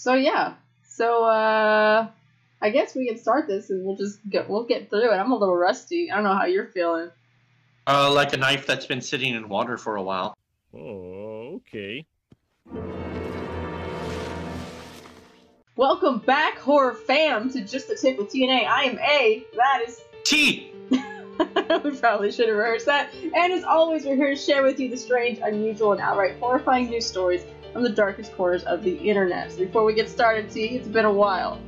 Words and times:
so 0.00 0.14
yeah. 0.14 0.54
So 0.88 1.24
uh 1.24 2.08
I 2.62 2.70
guess 2.70 2.94
we 2.94 3.06
can 3.06 3.18
start 3.18 3.46
this 3.46 3.68
and 3.68 3.84
we'll 3.84 3.96
just 3.96 4.18
get 4.28 4.48
we'll 4.48 4.64
get 4.64 4.88
through 4.88 5.12
it. 5.12 5.16
I'm 5.16 5.30
a 5.30 5.36
little 5.36 5.56
rusty. 5.56 6.10
I 6.10 6.14
don't 6.14 6.24
know 6.24 6.34
how 6.34 6.46
you're 6.46 6.68
feeling. 6.68 7.10
Uh, 7.86 8.10
like 8.12 8.32
a 8.32 8.36
knife 8.36 8.66
that's 8.66 8.86
been 8.86 9.00
sitting 9.00 9.34
in 9.34 9.48
water 9.48 9.76
for 9.76 9.96
a 9.96 10.02
while. 10.02 10.36
Oh, 10.74 11.56
okay. 11.56 12.06
Welcome 15.76 16.18
back, 16.18 16.58
horror 16.58 16.94
fam, 16.94 17.50
to 17.50 17.62
Just 17.62 17.90
a 17.90 17.96
Tip 17.96 18.18
with 18.18 18.30
TNA. 18.30 18.66
I 18.66 18.84
am 18.84 18.98
A. 18.98 19.44
That 19.56 19.82
is 19.88 20.02
T. 20.24 20.72
we 20.90 21.96
probably 21.98 22.30
should 22.30 22.48
have 22.48 22.56
rehearsed 22.56 22.86
that. 22.86 23.12
And 23.34 23.52
as 23.52 23.64
always, 23.64 24.04
we're 24.04 24.16
here 24.16 24.34
to 24.34 24.36
share 24.36 24.62
with 24.62 24.78
you 24.78 24.88
the 24.90 24.96
strange, 24.96 25.40
unusual, 25.42 25.92
and 25.92 26.00
outright 26.00 26.38
horrifying 26.38 26.90
news 26.90 27.06
stories 27.06 27.42
from 27.72 27.82
the 27.82 27.88
darkest 27.90 28.34
corners 28.36 28.64
of 28.64 28.82
the 28.82 28.94
internet. 28.96 29.52
So 29.52 29.58
before 29.58 29.84
we 29.84 29.94
get 29.94 30.08
started, 30.08 30.50
see, 30.52 30.66
it's 30.76 30.88
been 30.88 31.04
a 31.04 31.12
while. 31.12 31.60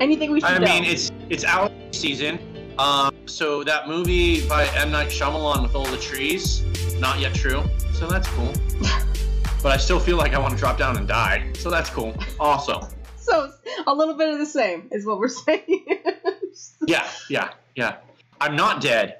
Anything 0.00 0.30
we 0.32 0.40
should 0.40 0.50
I 0.50 0.58
know? 0.58 0.66
mean, 0.66 0.84
it's 0.84 1.10
it's 1.28 1.44
allergy 1.44 1.74
season. 1.92 2.38
Um, 2.78 3.14
so 3.26 3.62
that 3.64 3.86
movie 3.88 4.46
by 4.48 4.66
M 4.76 4.90
Night 4.90 5.08
Shyamalan 5.08 5.62
with 5.62 5.74
all 5.74 5.84
the 5.86 5.98
trees, 5.98 6.62
not 6.98 7.20
yet 7.20 7.34
true. 7.34 7.62
So 7.92 8.06
that's 8.08 8.26
cool. 8.28 8.52
but 9.62 9.72
I 9.72 9.76
still 9.76 10.00
feel 10.00 10.16
like 10.16 10.34
I 10.34 10.38
want 10.38 10.54
to 10.54 10.58
drop 10.58 10.78
down 10.78 10.96
and 10.96 11.06
die. 11.06 11.52
So 11.58 11.70
that's 11.70 11.90
cool. 11.90 12.16
Also, 12.40 12.88
so 13.16 13.52
a 13.86 13.94
little 13.94 14.14
bit 14.14 14.30
of 14.30 14.38
the 14.38 14.46
same 14.46 14.88
is 14.90 15.06
what 15.06 15.18
we're 15.18 15.28
saying. 15.46 15.86
yeah, 16.86 17.06
yeah, 17.28 17.50
yeah. 17.76 17.96
I'm 18.40 18.56
not 18.56 18.80
dead, 18.80 19.18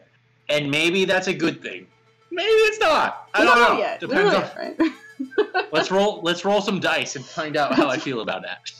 and 0.48 0.68
maybe 0.70 1.04
that's 1.04 1.28
a 1.28 1.34
good 1.34 1.62
thing. 1.62 1.86
Maybe 2.32 2.48
it's 2.48 2.80
not. 2.80 3.28
I 3.34 3.40
We 3.42 3.46
don't 3.46 3.58
know. 3.60 3.78
yet. 3.78 4.00
Depends 4.00 4.34
on. 4.34 4.40
yet, 4.40 4.56
right? 4.56 4.92
Let's 5.72 5.90
roll. 5.90 6.20
Let's 6.22 6.44
roll 6.44 6.60
some 6.60 6.80
dice 6.80 7.16
and 7.16 7.24
find 7.24 7.56
out 7.56 7.74
how 7.74 7.88
I 7.88 7.98
feel 7.98 8.20
about 8.20 8.42
that. 8.42 8.70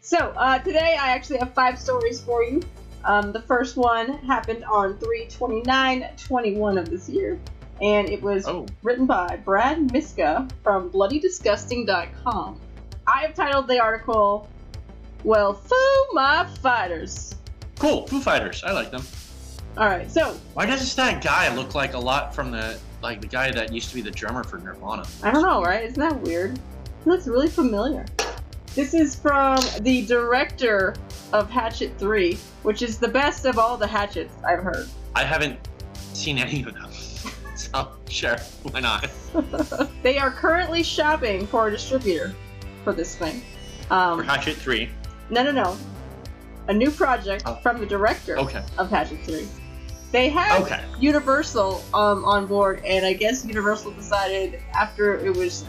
So, 0.00 0.18
uh, 0.36 0.58
today 0.58 0.96
I 1.00 1.10
actually 1.10 1.38
have 1.38 1.52
five 1.54 1.78
stories 1.78 2.20
for 2.20 2.42
you. 2.42 2.60
Um, 3.04 3.32
the 3.32 3.42
first 3.42 3.76
one 3.76 4.12
happened 4.18 4.64
on 4.64 4.96
3 4.98 5.26
29 5.28 6.04
21 6.16 6.78
of 6.78 6.88
this 6.90 7.08
year, 7.08 7.38
and 7.80 8.08
it 8.08 8.20
was 8.22 8.46
Oh, 8.46 8.66
written 8.82 9.06
by 9.06 9.40
Brad 9.44 9.92
Miska 9.92 10.46
from 10.62 10.90
BloodyDisgusting.com. 10.90 12.60
I 13.06 13.20
have 13.22 13.34
titled 13.34 13.68
the 13.68 13.80
article, 13.80 14.48
Well, 15.24 15.52
Foo 15.54 16.06
My 16.12 16.46
Fighters. 16.60 17.34
cool. 17.78 18.06
Foo 18.06 18.20
Fighters. 18.20 18.62
I 18.64 18.72
like 18.72 18.90
them. 18.90 19.04
Alright, 19.76 20.10
so, 20.10 20.36
Why 20.54 20.66
does 20.66 20.94
that 20.96 21.22
guy 21.24 21.54
look 21.54 21.74
like 21.74 21.94
a 21.94 21.98
lot 21.98 22.34
from 22.34 22.50
the 22.50 22.78
like 23.02 23.20
the 23.20 23.26
guy 23.26 23.50
that 23.50 23.72
used 23.72 23.88
to 23.90 23.94
be 23.94 24.00
the 24.02 24.10
drummer 24.10 24.44
for 24.44 24.58
Nirvana? 24.58 25.04
I 25.22 25.30
don't 25.30 25.42
know, 25.42 25.62
right? 25.62 25.84
Isn't 25.84 25.98
that 26.00 26.18
weird? 26.20 26.58
He 27.04 27.10
looks 27.10 27.26
really 27.26 27.48
familiar. 27.48 28.06
This 28.74 28.94
is 28.94 29.14
from 29.14 29.58
the 29.80 30.06
director 30.06 30.94
of 31.32 31.50
Hatchet 31.50 31.92
3, 31.98 32.38
which 32.62 32.80
is 32.80 32.98
the 32.98 33.08
best 33.08 33.44
of 33.44 33.58
all 33.58 33.76
the 33.76 33.86
Hatchets 33.86 34.34
I've 34.46 34.62
heard. 34.62 34.88
I 35.14 35.24
haven't 35.24 35.58
seen 36.14 36.38
any 36.38 36.62
of 36.62 36.72
them. 36.74 36.90
so 37.56 37.92
sure, 38.08 38.36
why 38.62 38.80
not? 38.80 39.10
they 40.02 40.18
are 40.18 40.30
currently 40.30 40.82
shopping 40.82 41.46
for 41.46 41.68
a 41.68 41.70
distributor 41.70 42.34
for 42.84 42.92
this 42.92 43.14
thing. 43.16 43.42
For 43.88 43.94
Um, 43.94 44.24
Hatchet 44.24 44.56
Three. 44.56 44.90
no, 45.28 45.42
no, 45.42 45.50
no. 45.50 45.76
A 46.68 46.72
new 46.72 46.90
project 46.90 47.42
Oh. 47.44 47.56
from 47.56 47.78
the 47.80 47.86
director 47.86 48.38
Okay. 48.38 48.62
of 48.78 48.88
Hatchet 48.88 49.18
3. 49.24 49.46
They 50.12 50.28
have 50.28 50.62
Okay. 50.62 50.80
Universal 51.00 51.82
um, 51.94 52.24
on 52.26 52.46
board, 52.46 52.82
and 52.84 53.04
I 53.06 53.14
guess 53.14 53.44
Universal 53.46 53.92
decided 53.92 54.60
after 54.74 55.16
it 55.24 55.34
was 55.34 55.64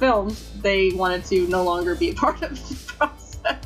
filmed, 0.00 0.36
they 0.60 0.90
wanted 0.90 1.24
to 1.26 1.46
no 1.46 1.62
longer 1.62 1.94
be 1.94 2.10
a 2.10 2.14
part 2.14 2.42
of 2.42 2.50
the 2.68 2.74
process. 2.86 3.64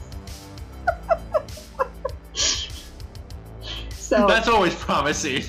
so, 3.91 4.27
That's 4.29 4.47
always 4.49 4.75
promising. 4.75 5.43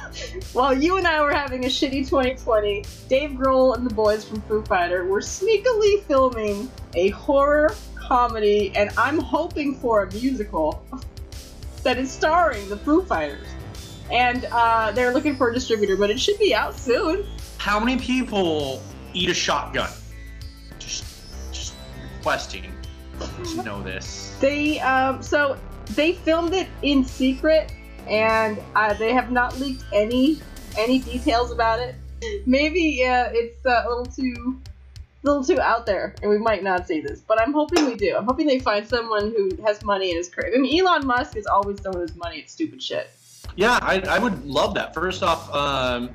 while 0.52 0.74
you 0.74 0.98
and 0.98 1.06
I 1.06 1.22
were 1.22 1.32
having 1.32 1.64
a 1.64 1.68
shitty 1.68 2.06
2020, 2.08 2.84
Dave 3.08 3.30
Grohl 3.30 3.76
and 3.76 3.88
the 3.88 3.94
boys 3.94 4.24
from 4.26 4.42
Foo 4.42 4.62
Fighter 4.64 5.06
were 5.06 5.20
sneakily 5.20 6.02
filming 6.02 6.70
a 6.94 7.08
horror 7.10 7.74
comedy, 7.96 8.72
and 8.76 8.90
I'm 8.98 9.18
hoping 9.18 9.74
for 9.76 10.02
a 10.02 10.12
musical 10.12 10.84
that 11.82 11.96
is 11.96 12.10
starring 12.10 12.68
the 12.68 12.76
Foo 12.76 13.02
Fighters. 13.04 13.46
And 14.10 14.46
uh, 14.52 14.92
they're 14.92 15.12
looking 15.12 15.36
for 15.36 15.50
a 15.50 15.54
distributor, 15.54 15.96
but 15.96 16.10
it 16.10 16.18
should 16.18 16.38
be 16.38 16.54
out 16.54 16.74
soon. 16.74 17.26
How 17.58 17.78
many 17.78 18.00
people 18.00 18.82
eat 19.12 19.28
a 19.28 19.34
shotgun? 19.34 19.90
Just, 20.78 21.04
just 21.52 21.74
requesting 22.16 22.72
to 23.44 23.62
know 23.62 23.82
this. 23.82 24.36
They 24.40 24.80
um, 24.80 25.22
so 25.22 25.58
they 25.90 26.12
filmed 26.12 26.54
it 26.54 26.68
in 26.82 27.04
secret, 27.04 27.72
and 28.06 28.58
uh, 28.74 28.94
they 28.94 29.12
have 29.12 29.30
not 29.30 29.58
leaked 29.58 29.84
any 29.92 30.40
any 30.78 31.00
details 31.00 31.50
about 31.50 31.80
it. 31.80 31.94
Maybe 32.46 33.04
uh, 33.04 33.30
it's 33.32 33.64
uh, 33.66 33.84
a 33.86 33.88
little 33.88 34.06
too 34.06 34.60
a 35.24 35.26
little 35.26 35.44
too 35.44 35.60
out 35.60 35.86
there, 35.86 36.14
and 36.22 36.30
we 36.30 36.38
might 36.38 36.62
not 36.62 36.86
see 36.86 37.00
this. 37.00 37.20
But 37.20 37.40
I'm 37.40 37.52
hoping 37.52 37.86
we 37.86 37.96
do. 37.96 38.16
I'm 38.16 38.24
hoping 38.24 38.46
they 38.46 38.60
find 38.60 38.86
someone 38.86 39.34
who 39.36 39.50
has 39.64 39.82
money 39.82 40.10
and 40.10 40.20
is 40.20 40.28
crazy. 40.28 40.56
I 40.56 40.60
mean, 40.60 40.80
Elon 40.80 41.06
Musk 41.06 41.36
is 41.36 41.46
always 41.46 41.80
throwing 41.80 42.00
his 42.00 42.16
money 42.16 42.42
at 42.42 42.50
stupid 42.50 42.82
shit. 42.82 43.10
Yeah, 43.56 43.78
I, 43.82 44.00
I 44.08 44.18
would 44.18 44.44
love 44.44 44.74
that. 44.74 44.94
First 44.94 45.22
off, 45.22 45.52
um, 45.54 46.10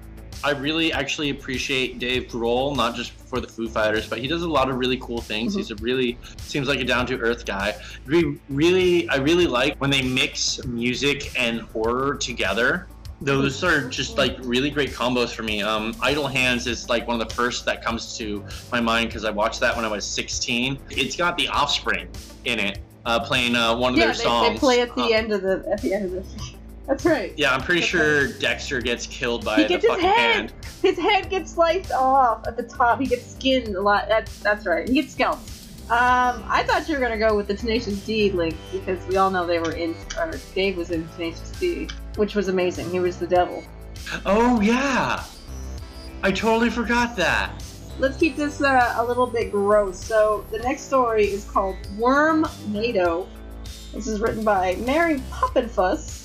I 0.46 0.52
really 0.52 0.92
actually 0.92 1.30
appreciate 1.30 2.00
Dave 2.00 2.24
Grohl, 2.28 2.76
not 2.76 2.96
just 2.96 3.12
for 3.12 3.40
the 3.40 3.48
Foo 3.48 3.68
Fighters, 3.70 4.08
but 4.08 4.20
he 4.20 4.28
does 4.28 4.42
a 4.44 4.50
lot 4.50 4.70
of 4.70 4.78
really 4.78 4.98
cool 4.98 5.22
things. 5.22 5.54
Mhm. 5.54 5.58
He's 5.58 5.72
a 5.72 5.76
really 5.76 6.18
seems 6.38 6.68
like 6.68 6.80
a 6.80 6.84
down 6.84 7.06
to 7.08 7.18
earth 7.20 7.46
guy. 7.46 7.76
We 8.06 8.40
really, 8.50 9.08
I 9.10 9.18
really 9.18 9.48
like 9.48 9.78
when 9.80 9.90
they 9.90 10.02
mix 10.02 10.64
music 10.66 11.32
and 11.40 11.62
horror 11.62 12.16
together. 12.16 12.88
Those 13.22 13.64
are 13.64 13.88
just 13.90 14.18
like 14.18 14.36
really 14.42 14.70
great 14.70 14.92
combos 14.92 15.30
for 15.30 15.44
me. 15.44 15.62
Um, 15.62 15.96
Idle 16.02 16.28
Hands 16.28 16.66
is 16.68 16.90
like 16.90 17.08
one 17.08 17.22
of 17.22 17.26
the 17.28 17.34
first 17.34 17.64
that 17.66 17.82
comes 17.84 18.18
to 18.18 18.44
my 18.72 18.82
mind 18.82 19.08
because 19.10 19.24
I 19.24 19.30
watched 19.30 19.62
that 19.62 19.74
when 19.76 19.86
I 19.86 19.88
was 19.88 20.06
16. 20.06 20.78
It's 20.90 21.16
got 21.16 21.38
The 21.38 21.48
Offspring 21.48 22.10
in 22.44 22.60
it, 22.60 22.80
uh, 23.06 23.22
playing 23.22 23.56
uh, 23.56 23.78
one 23.78 23.94
of 23.94 24.00
yeah, 24.00 24.08
their 24.08 24.14
they, 24.16 24.24
songs. 24.24 24.50
they 24.56 24.60
play 24.60 24.82
at 24.82 24.94
the 24.96 25.04
Um, 25.04 25.14
end 25.14 25.32
of 25.32 25.42
the 25.42 25.64
at 25.72 25.82
the 25.82 25.94
end 25.94 26.06
of 26.06 26.12
the. 26.12 26.54
That's 26.88 27.06
right. 27.06 27.34
yeah, 27.38 27.54
I'm 27.54 27.62
pretty 27.62 27.80
That's 27.82 27.90
sure 27.92 28.28
Dexter 28.40 28.82
gets 28.82 29.08
killed 29.08 29.46
by 29.46 29.56
He 29.58 29.64
the 29.64 29.70
gets 29.70 29.84
his 29.84 29.90
fucking 29.92 30.06
head. 30.06 30.36
hand. 30.36 30.54
His 30.82 30.98
head 31.00 31.30
gets 31.30 31.52
sliced 31.54 31.92
off 31.94 32.46
at 32.46 32.58
the 32.58 32.64
top. 32.64 33.00
He 33.00 33.06
gets 33.06 33.32
skinned 33.36 33.76
a 33.76 33.82
lot. 33.82 34.08
That's 34.10 34.40
that's 34.40 34.66
right. 34.66 34.88
He 34.88 34.96
gets 34.96 35.14
scalped. 35.14 35.50
Um, 35.90 36.44
I 36.48 36.64
thought 36.68 36.88
you 36.90 36.96
were 36.96 37.02
gonna 37.02 37.18
go 37.18 37.36
with 37.38 37.48
the 37.48 37.56
Tenacious 37.56 38.06
D 38.06 38.32
link 38.32 38.56
because 38.72 39.06
we 39.08 39.16
all 39.18 39.30
know 39.32 39.46
they 39.46 39.60
were 39.60 39.72
in, 39.74 39.96
or 40.18 40.34
Dave 40.56 40.76
was 40.78 40.92
in 40.92 41.08
Tenacious 41.10 41.52
D, 41.60 41.88
which 42.16 42.36
was 42.36 42.48
amazing. 42.50 42.90
He 42.90 43.00
was 43.00 43.18
the 43.18 43.28
devil. 43.28 43.64
Oh 44.26 44.60
yeah, 44.60 45.24
I 46.22 46.32
totally 46.32 46.70
forgot 46.70 47.16
that. 47.16 47.64
Let's 48.00 48.18
keep 48.18 48.36
this 48.36 48.62
uh, 48.62 48.96
a 48.98 49.06
little 49.06 49.28
bit 49.28 49.52
gross. 49.52 50.04
So 50.04 50.46
the 50.52 50.60
next 50.60 50.82
story 50.84 51.26
is 51.28 51.46
called 51.46 51.76
Worm 51.98 52.46
NATO. 52.68 53.28
This 53.94 54.08
is 54.08 54.20
written 54.20 54.44
by 54.44 54.76
Mary 54.78 55.22
Papenfuss 55.32 56.23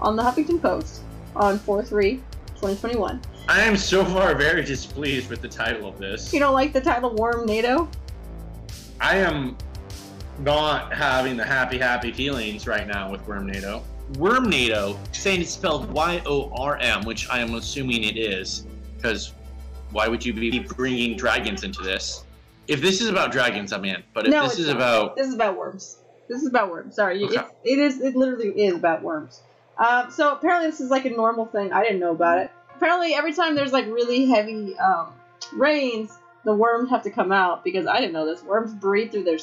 on 0.00 0.16
the 0.16 0.22
Huffington 0.22 0.60
Post 0.60 1.02
on 1.36 1.58
4-3-2021. 1.60 3.22
I 3.48 3.60
am 3.60 3.76
so 3.76 4.04
far 4.04 4.34
very 4.34 4.62
displeased 4.62 5.28
with 5.28 5.42
the 5.42 5.48
title 5.48 5.88
of 5.88 5.98
this. 5.98 6.32
You 6.32 6.40
don't 6.40 6.54
like 6.54 6.72
the 6.72 6.80
title 6.80 7.10
Wormnado? 7.14 7.88
I 9.00 9.16
am 9.16 9.56
not 10.40 10.92
having 10.94 11.36
the 11.36 11.44
happy, 11.44 11.78
happy 11.78 12.12
feelings 12.12 12.66
right 12.66 12.86
now 12.86 13.10
with 13.10 13.24
Wormnado. 13.26 13.82
Worm 14.18 14.50
NATO, 14.50 14.98
saying 15.12 15.40
it's 15.40 15.50
spelled 15.52 15.90
Y-O-R-M, 15.90 17.04
which 17.04 17.28
I 17.30 17.38
am 17.40 17.54
assuming 17.54 18.04
it 18.04 18.16
is, 18.18 18.66
because 18.96 19.32
why 19.92 20.08
would 20.08 20.24
you 20.24 20.32
be 20.34 20.58
bringing 20.58 21.16
dragons 21.16 21.64
into 21.64 21.82
this? 21.82 22.24
If 22.68 22.80
this 22.80 23.00
is 23.00 23.08
about 23.08 23.32
dragons, 23.32 23.72
I'm 23.72 23.84
in. 23.84 24.02
But 24.12 24.26
if 24.26 24.30
No, 24.32 24.44
this 24.44 24.58
is 24.58 24.66
not. 24.68 24.76
about 24.76 25.16
This 25.16 25.28
is 25.28 25.34
about 25.34 25.56
worms. 25.56 25.98
This 26.28 26.42
is 26.42 26.48
about 26.48 26.70
worms. 26.70 26.96
Sorry, 26.96 27.22
Okay. 27.24 27.34
it's, 27.36 27.50
it 27.64 27.78
is. 27.78 28.00
It 28.00 28.16
literally 28.16 28.48
is 28.48 28.74
about 28.74 29.02
worms. 29.02 29.42
Um, 29.78 30.10
so 30.10 30.32
apparently 30.32 30.70
this 30.70 30.80
is 30.80 30.90
like 30.90 31.04
a 31.04 31.10
normal 31.10 31.46
thing. 31.46 31.72
I 31.72 31.82
didn't 31.82 31.98
know 32.00 32.12
about 32.12 32.38
it. 32.38 32.50
Apparently 32.76 33.14
every 33.14 33.32
time 33.32 33.54
there's 33.54 33.72
like 33.72 33.86
really 33.86 34.26
heavy 34.26 34.76
um, 34.78 35.08
rains, 35.52 36.12
the 36.44 36.54
worms 36.54 36.90
have 36.90 37.02
to 37.04 37.10
come 37.10 37.32
out 37.32 37.64
because 37.64 37.86
I 37.86 37.98
didn't 38.00 38.12
know 38.12 38.26
this. 38.26 38.42
Worms 38.42 38.72
breathe 38.74 39.10
through 39.12 39.24
their 39.24 39.38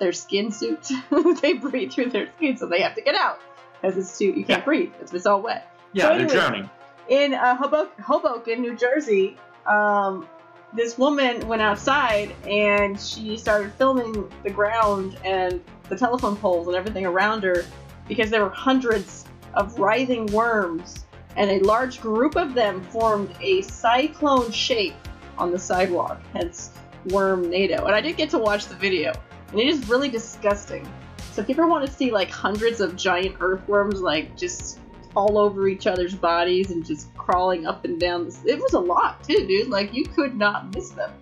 their 0.00 0.12
skin 0.12 0.50
suits. 0.52 0.92
they 1.42 1.54
breathe 1.54 1.92
through 1.92 2.10
their 2.10 2.28
skin, 2.36 2.56
so 2.56 2.66
they 2.66 2.80
have 2.82 2.94
to 2.94 3.02
get 3.02 3.14
out 3.14 3.38
because 3.80 3.96
it's 3.96 4.18
too. 4.18 4.26
You 4.26 4.44
can't 4.44 4.60
Yeah. 4.60 4.64
breathe 4.64 4.92
if 5.00 5.12
it's 5.12 5.26
all 5.26 5.42
wet. 5.42 5.70
yeah, 5.92 6.04
So 6.10 6.18
they're 6.18 6.26
drowning. 6.26 6.70
in 7.08 7.34
uh, 7.34 7.56
Hoboken, 7.56 8.02
Hoboken, 8.04 8.60
New 8.62 8.76
Jersey, 8.76 9.36
um, 9.66 10.28
this 10.72 10.96
woman 10.98 11.46
went 11.48 11.62
outside 11.62 12.34
and 12.46 12.98
she 13.00 13.36
started 13.36 13.72
filming 13.74 14.30
the 14.44 14.50
ground 14.50 15.16
and 15.24 15.60
the 15.88 15.96
telephone 15.96 16.36
poles 16.36 16.66
and 16.68 16.76
everything 16.76 17.06
around 17.06 17.42
her 17.42 17.64
because 18.06 18.30
there 18.30 18.42
were 18.44 18.50
hundreds 18.50 19.24
of 19.54 19.78
writhing 19.78 20.26
worms 20.26 21.04
and 21.36 21.50
a 21.50 21.60
large 21.60 22.00
group 22.00 22.36
of 22.36 22.54
them 22.54 22.82
formed 22.84 23.34
a 23.40 23.62
cyclone 23.62 24.50
shape 24.50 24.94
on 25.38 25.52
the 25.52 25.58
sidewalk, 25.58 26.20
hence 26.32 26.72
wormnado. 27.06 27.84
And 27.86 27.94
I 27.94 28.00
did 28.00 28.16
get 28.16 28.30
to 28.30 28.38
watch 28.38 28.66
the 28.66 28.74
video. 28.74 29.12
and 29.50 29.60
it 29.60 29.68
is 29.68 29.88
really 29.88 30.08
disgusting. 30.08 30.86
So 31.32 31.42
if 31.42 31.48
you 31.48 31.54
ever 31.54 31.68
want 31.68 31.86
to 31.86 31.92
see 31.92 32.10
like 32.10 32.30
hundreds 32.30 32.80
of 32.80 32.96
giant 32.96 33.36
earthworms 33.40 34.00
like 34.00 34.36
just 34.36 34.80
all 35.14 35.38
over 35.38 35.68
each 35.68 35.86
other's 35.86 36.14
bodies 36.14 36.70
and 36.70 36.84
just 36.84 37.14
crawling 37.14 37.66
up 37.66 37.84
and 37.84 38.00
down, 38.00 38.26
it 38.44 38.58
was 38.58 38.72
a 38.72 38.80
lot 38.80 39.22
too, 39.22 39.46
dude. 39.46 39.68
Like 39.68 39.94
you 39.94 40.04
could 40.04 40.36
not 40.36 40.74
miss 40.74 40.90
them. 40.90 41.12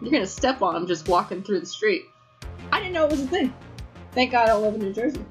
You're 0.00 0.12
gonna 0.12 0.26
step 0.26 0.62
on 0.62 0.74
them 0.74 0.86
just 0.86 1.08
walking 1.08 1.42
through 1.42 1.60
the 1.60 1.66
street. 1.66 2.04
I 2.70 2.78
didn't 2.78 2.92
know 2.92 3.04
it 3.04 3.10
was 3.10 3.22
a 3.22 3.26
thing. 3.26 3.52
Thank 4.12 4.32
God 4.32 4.48
I 4.48 4.56
live 4.56 4.74
in 4.74 4.80
New 4.80 4.92
Jersey. 4.92 5.24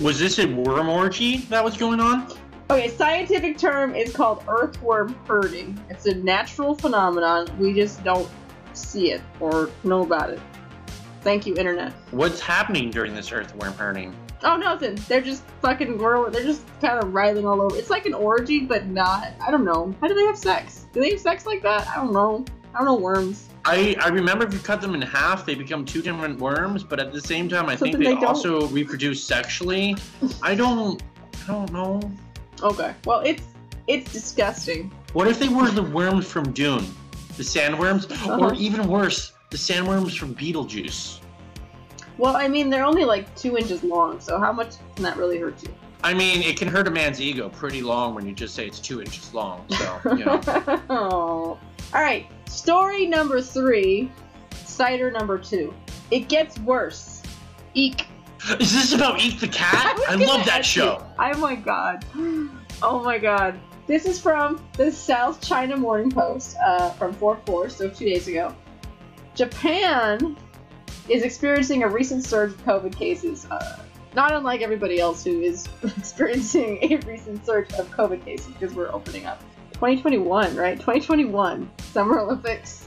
Was 0.00 0.18
this 0.18 0.38
a 0.38 0.46
worm 0.46 0.88
orgy 0.88 1.38
that 1.50 1.62
was 1.62 1.76
going 1.76 2.00
on? 2.00 2.32
Okay, 2.70 2.88
scientific 2.88 3.58
term 3.58 3.94
is 3.94 4.14
called 4.14 4.42
earthworm 4.48 5.14
herding. 5.26 5.78
It's 5.90 6.06
a 6.06 6.14
natural 6.14 6.74
phenomenon. 6.74 7.48
We 7.58 7.74
just 7.74 8.02
don't 8.02 8.28
see 8.72 9.10
it 9.10 9.20
or 9.40 9.68
know 9.84 10.02
about 10.02 10.30
it. 10.30 10.40
Thank 11.20 11.46
you, 11.46 11.54
internet. 11.56 11.92
What's 12.12 12.40
happening 12.40 12.90
during 12.90 13.14
this 13.14 13.30
earthworm 13.30 13.74
herding? 13.74 14.16
Oh, 14.42 14.56
nothing. 14.56 14.94
They're 15.06 15.20
just 15.20 15.42
fucking. 15.60 15.98
whirl- 15.98 16.30
They're 16.30 16.44
just 16.44 16.64
kind 16.80 17.02
of 17.02 17.12
writhing 17.12 17.44
all 17.46 17.60
over. 17.60 17.76
It's 17.76 17.90
like 17.90 18.06
an 18.06 18.14
orgy, 18.14 18.60
but 18.60 18.86
not. 18.86 19.32
I 19.46 19.50
don't 19.50 19.66
know. 19.66 19.94
How 20.00 20.08
do 20.08 20.14
they 20.14 20.24
have 20.24 20.38
sex? 20.38 20.86
Do 20.94 21.00
they 21.00 21.10
have 21.10 21.20
sex 21.20 21.44
like 21.44 21.62
that? 21.62 21.86
I 21.88 21.96
don't 21.96 22.14
know. 22.14 22.46
I 22.74 22.78
don't 22.78 22.86
know 22.86 22.94
worms. 22.94 23.49
I, 23.64 23.94
I 24.00 24.08
remember 24.08 24.46
if 24.46 24.52
you 24.52 24.58
cut 24.58 24.80
them 24.80 24.94
in 24.94 25.02
half, 25.02 25.44
they 25.44 25.54
become 25.54 25.84
two 25.84 26.00
different 26.02 26.40
worms, 26.40 26.82
but 26.82 26.98
at 26.98 27.12
the 27.12 27.20
same 27.20 27.48
time, 27.48 27.66
I 27.68 27.76
think 27.76 27.98
they, 27.98 28.04
they 28.04 28.14
also 28.24 28.66
reproduce 28.68 29.22
sexually. 29.22 29.96
I 30.42 30.54
don't, 30.54 31.02
I 31.44 31.46
don't 31.46 31.72
know. 31.72 32.00
Okay. 32.62 32.94
Well, 33.04 33.20
it's 33.20 33.42
it's 33.86 34.12
disgusting. 34.12 34.92
What 35.12 35.26
if 35.26 35.38
they 35.38 35.48
were 35.48 35.68
the 35.70 35.82
worms 35.82 36.26
from 36.26 36.52
Dune, 36.52 36.86
the 37.36 37.42
sandworms, 37.42 38.10
Uh-huh. 38.10 38.38
or 38.38 38.54
even 38.54 38.86
worse, 38.88 39.32
the 39.50 39.56
sandworms 39.56 40.16
from 40.16 40.34
Beetlejuice? 40.34 41.20
Well, 42.18 42.36
I 42.36 42.48
mean, 42.48 42.70
they're 42.70 42.84
only 42.84 43.04
like 43.04 43.34
two 43.36 43.56
inches 43.56 43.82
long, 43.82 44.20
so 44.20 44.38
how 44.38 44.52
much 44.52 44.74
can 44.94 45.04
that 45.04 45.16
really 45.16 45.38
hurt 45.38 45.62
you? 45.62 45.74
I 46.02 46.14
mean, 46.14 46.42
it 46.42 46.56
can 46.58 46.68
hurt 46.68 46.86
a 46.88 46.90
man's 46.90 47.20
ego 47.20 47.48
pretty 47.50 47.82
long 47.82 48.14
when 48.14 48.26
you 48.26 48.32
just 48.34 48.54
say 48.54 48.66
it's 48.66 48.78
two 48.78 49.00
inches 49.00 49.34
long. 49.34 49.66
So, 49.70 50.00
you 50.16 50.24
know. 50.24 51.58
All 51.94 52.02
right. 52.02 52.26
Story 52.48 53.06
number 53.06 53.40
three. 53.40 54.10
Cider 54.64 55.10
number 55.10 55.38
two. 55.38 55.74
It 56.10 56.28
gets 56.28 56.58
worse. 56.60 57.22
Eek. 57.74 58.06
Is 58.58 58.72
this 58.72 58.92
about 58.92 59.20
Eek 59.20 59.38
the 59.40 59.48
Cat? 59.48 59.96
was 59.98 60.08
I 60.08 60.14
love 60.14 60.44
that 60.46 60.60
ask 60.60 60.76
you- 60.76 60.82
show. 60.82 61.06
Oh 61.18 61.38
my 61.38 61.54
god. 61.54 62.04
Oh 62.82 63.02
my 63.04 63.18
god. 63.18 63.58
This 63.86 64.06
is 64.06 64.20
from 64.20 64.64
the 64.74 64.90
South 64.92 65.40
China 65.40 65.76
Morning 65.76 66.10
Post 66.10 66.56
uh, 66.64 66.90
from 66.90 67.12
4 67.12 67.40
4, 67.44 67.68
so 67.68 67.88
two 67.90 68.04
days 68.04 68.28
ago. 68.28 68.54
Japan 69.34 70.36
is 71.08 71.22
experiencing 71.24 71.82
a 71.82 71.88
recent 71.88 72.24
surge 72.24 72.52
of 72.52 72.64
COVID 72.64 72.94
cases, 72.96 73.46
uh, 73.50 73.80
not 74.14 74.32
unlike 74.32 74.60
everybody 74.60 75.00
else 75.00 75.24
who 75.24 75.40
is 75.40 75.68
experiencing 75.82 76.78
a 76.82 76.96
recent 76.98 77.44
surge 77.44 77.72
of 77.74 77.90
COVID 77.90 78.24
cases 78.24 78.46
because 78.52 78.74
we're 78.74 78.92
opening 78.92 79.26
up. 79.26 79.42
2021, 79.80 80.56
right? 80.56 80.74
2021 80.78 81.70
Summer 81.78 82.18
Olympics. 82.20 82.86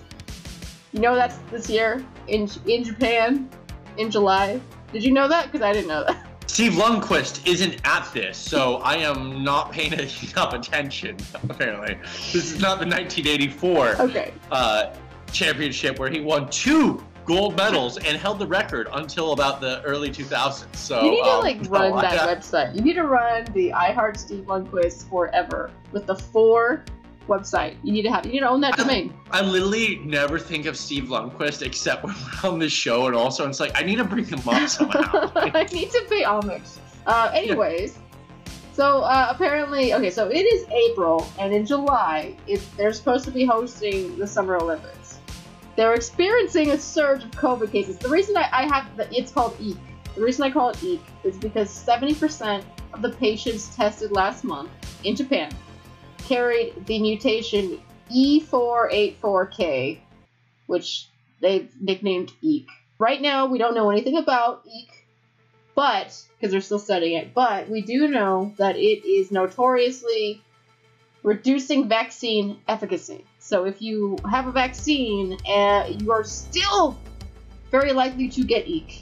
You 0.92 1.00
know 1.00 1.16
that's 1.16 1.38
this 1.50 1.68
year 1.68 2.06
in 2.28 2.48
in 2.68 2.84
Japan 2.84 3.50
in 3.98 4.12
July. 4.12 4.62
Did 4.92 5.04
you 5.04 5.10
know 5.12 5.28
that? 5.28 5.52
Because 5.52 5.64
I 5.66 5.74
didn't 5.74 5.88
know 5.88 6.04
that. 6.06 6.28
Steve 6.48 6.74
Lundquist 6.74 7.48
isn't 7.48 7.82
at 7.84 8.08
this, 8.14 8.38
so 8.38 8.76
I 8.84 8.98
am 8.98 9.44
not 9.44 9.72
paying 9.72 9.94
enough 9.94 10.54
attention, 10.54 11.18
apparently. 11.50 11.98
This 12.32 12.36
is 12.54 12.60
not 12.62 12.78
the 12.80 12.86
1984 12.86 14.02
Okay. 14.02 14.32
uh, 14.52 14.94
championship 15.32 15.98
where 15.98 16.12
he 16.12 16.20
won 16.20 16.48
two 16.52 17.04
gold 17.26 17.56
medals 17.56 17.98
and 17.98 18.18
held 18.18 18.40
the 18.40 18.48
record 18.48 18.88
until 18.94 19.32
about 19.34 19.62
the 19.62 19.82
early 19.84 20.10
2000s. 20.10 20.76
So 20.76 21.04
You 21.04 21.12
need 21.12 21.24
to 21.24 21.30
um, 21.30 21.42
like 21.42 21.62
no, 21.70 21.70
run 21.70 21.94
I- 21.94 22.16
that 22.16 22.38
website. 22.38 22.76
You 22.76 22.82
need 22.82 22.94
to 22.94 23.04
run 23.04 23.46
the 23.54 23.72
I 23.74 23.92
Heart 23.92 24.20
Steve 24.20 24.46
Lundquist 24.46 25.10
forever 25.10 25.72
with 25.92 26.06
the 26.06 26.16
four 26.16 26.84
website. 27.28 27.76
You 27.84 27.94
need 27.94 28.02
to 28.04 28.12
have. 28.12 28.26
You 28.26 28.34
need 28.34 28.40
to 28.42 28.50
own 28.50 28.62
that 28.62 28.76
domain. 28.76 29.14
I 29.32 29.42
literally 29.42 29.98
never 30.04 30.38
think 30.38 30.66
of 30.66 30.78
Steve 30.78 31.06
Lundquist 31.06 31.66
except 31.66 32.04
when 32.04 32.14
we're 32.44 32.50
on 32.50 32.60
this 32.60 32.74
show, 32.74 33.08
and 33.08 33.16
also 33.16 33.48
it's 33.48 33.60
like 33.60 33.72
I 33.80 33.84
need 33.84 33.98
to 33.98 34.04
bring 34.04 34.26
him 34.26 34.40
up 34.48 34.68
somehow. 34.70 35.32
I 35.36 35.64
need 35.72 35.92
to 35.92 36.06
pay 36.10 36.24
homage. 36.24 36.64
Uh, 37.06 37.32
anyways, 37.34 37.98
so 38.74 39.02
uh, 39.02 39.28
apparently, 39.30 39.94
okay, 39.94 40.10
so 40.10 40.30
it 40.30 40.42
is 40.42 40.66
April, 40.70 41.28
and 41.40 41.54
in 41.54 41.66
July, 41.66 42.36
it, 42.48 42.62
they're 42.78 42.94
supposed 42.94 43.26
to 43.26 43.32
be 43.32 43.46
hosting 43.46 44.18
the 44.18 44.26
Summer 44.26 44.56
Olympics. 44.56 45.03
They're 45.76 45.96
experiencing 45.96 46.72
a 46.72 46.78
surge 46.78 47.24
of 47.24 47.32
COVID 47.32 47.72
cases. 47.72 47.98
The 47.98 48.10
reason 48.10 48.38
I, 48.38 48.50
I 48.52 48.68
have 48.68 48.96
the, 48.96 49.08
it's 49.16 49.32
called 49.32 49.58
EEK. 49.60 49.78
The 50.16 50.22
reason 50.22 50.44
I 50.44 50.52
call 50.52 50.70
it 50.70 50.78
EEK 50.78 51.02
is 51.24 51.38
because 51.38 51.70
70% 51.70 52.64
of 52.94 53.02
the 53.02 53.10
patients 53.10 53.76
tested 53.76 54.12
last 54.12 54.44
month 54.44 54.70
in 55.04 55.16
Japan 55.16 55.52
carried 56.20 56.86
the 56.86 57.00
mutation 57.00 57.80
E 58.10 58.42
E484K, 58.42 60.00
which 60.68 61.08
they've 61.42 61.72
nicknamed 61.82 62.32
EEK. 62.44 62.68
Right 63.00 63.22
now, 63.22 63.48
we 63.48 63.58
don't 63.58 63.74
know 63.74 63.90
anything 63.90 64.18
about 64.18 64.66
EEK, 64.68 64.90
but 65.74 66.24
because 66.38 66.52
they're 66.52 66.62
still 66.62 66.80
studying 66.80 67.18
it, 67.18 67.34
but 67.34 67.68
we 67.68 67.82
do 67.82 68.08
know 68.08 68.54
that 68.58 68.76
it 68.76 69.08
is 69.08 69.32
notoriously 69.32 70.44
reducing 71.24 71.90
vaccine 71.90 72.60
efficacy. 72.68 73.26
So 73.44 73.66
if 73.66 73.82
you 73.82 74.18
have 74.32 74.48
a 74.48 74.54
vaccine, 74.54 75.38
uh, 75.50 75.86
you 76.00 76.14
are 76.14 76.24
still 76.24 76.98
very 77.72 77.92
likely 77.92 78.30
to 78.30 78.44
get 78.46 78.66
EEK 78.66 79.02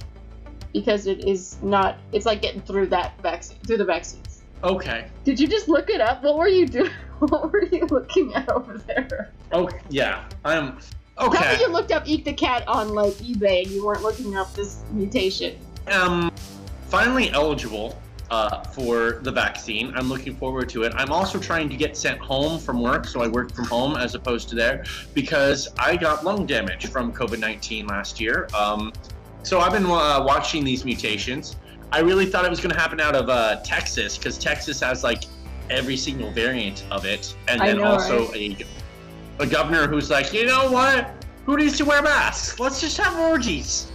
because 0.73 1.05
it 1.05 1.23
is 1.27 1.61
not. 1.61 1.99
It's 2.11 2.25
like 2.25 2.41
getting 2.41 2.59
through 2.61 2.87
that 2.87 3.21
vaccine 3.21 3.57
through 3.59 3.77
the 3.77 3.85
vaccines. 3.85 4.41
okay. 4.63 5.05
Did 5.25 5.39
you 5.39 5.47
just 5.47 5.67
look 5.69 5.91
it 5.91 6.01
up? 6.01 6.23
What 6.23 6.37
were 6.37 6.47
you 6.47 6.65
doing? 6.67 6.91
What 7.21 7.51
were 7.53 7.65
you 7.65 7.85
looking 7.85 8.33
at 8.33 8.49
over 8.49 8.79
there? 8.79 9.31
Okay. 9.53 9.77
Yeah. 9.89 10.23
I'm. 10.43 10.79
Tell 11.19 11.27
Okay. 11.27 11.53
me 11.53 11.61
you 11.61 11.67
looked 11.71 11.91
up 11.91 12.07
Eek 12.07 12.25
the 12.25 12.33
Cat 12.33 12.67
on 12.67 12.95
like 12.95 13.13
eBay 13.17 13.61
and 13.61 13.69
you 13.71 13.85
weren't 13.85 14.01
looking 14.01 14.35
up 14.35 14.51
this 14.55 14.81
mutation. 14.89 15.55
Um, 15.91 16.31
finally 16.87 17.29
eligible 17.29 17.95
uh, 18.31 18.63
for 18.63 19.19
the 19.21 19.31
vaccine. 19.31 19.93
I'm 19.95 20.07
looking 20.09 20.35
forward 20.35 20.69
to 20.69 20.83
it. 20.83 20.93
I'm 20.95 21.11
also 21.11 21.37
trying 21.37 21.69
to 21.69 21.75
get 21.75 21.95
sent 21.97 22.17
home 22.19 22.59
from 22.59 22.81
work, 22.81 23.05
so 23.05 23.21
I 23.21 23.27
work 23.27 23.53
from 23.53 23.65
home 23.65 23.97
as 23.97 24.15
opposed 24.15 24.49
to 24.49 24.55
there, 24.55 24.85
because 25.13 25.67
I 25.77 25.97
got 25.97 26.23
lung 26.23 26.45
damage 26.45 26.87
from 26.87 27.13
COVID 27.13 27.39
19 27.39 27.87
last 27.87 28.19
year. 28.19 28.47
Um, 28.57 28.93
so 29.43 29.59
I've 29.59 29.73
been 29.73 29.85
uh, 29.85 30.23
watching 30.25 30.63
these 30.63 30.85
mutations. 30.85 31.57
I 31.91 31.99
really 31.99 32.25
thought 32.25 32.45
it 32.45 32.49
was 32.49 32.61
going 32.61 32.73
to 32.73 32.79
happen 32.79 33.01
out 33.01 33.15
of 33.15 33.29
uh, 33.29 33.57
Texas, 33.63 34.17
because 34.17 34.37
Texas 34.37 34.79
has 34.79 35.03
like 35.03 35.25
every 35.69 35.97
single 35.97 36.31
variant 36.31 36.85
of 36.89 37.05
it, 37.05 37.35
and 37.49 37.61
I 37.61 37.67
then 37.67 37.77
know, 37.77 37.83
also 37.83 38.33
a, 38.33 38.57
a 39.39 39.45
governor 39.45 39.87
who's 39.87 40.09
like, 40.09 40.31
you 40.31 40.45
know 40.45 40.71
what? 40.71 41.11
Who 41.45 41.57
needs 41.57 41.75
to 41.77 41.85
wear 41.85 42.01
masks? 42.01 42.59
Let's 42.61 42.79
just 42.79 42.97
have 42.97 43.17
orgies. 43.19 43.91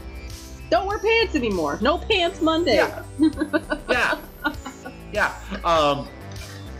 Don't 0.70 0.86
wear 0.86 0.98
pants 0.98 1.34
anymore. 1.34 1.78
No 1.80 1.98
pants 1.98 2.40
Monday. 2.40 2.76
Yeah. 2.76 3.02
yeah, 3.88 4.18
yeah. 5.12 5.34
Um, 5.64 6.08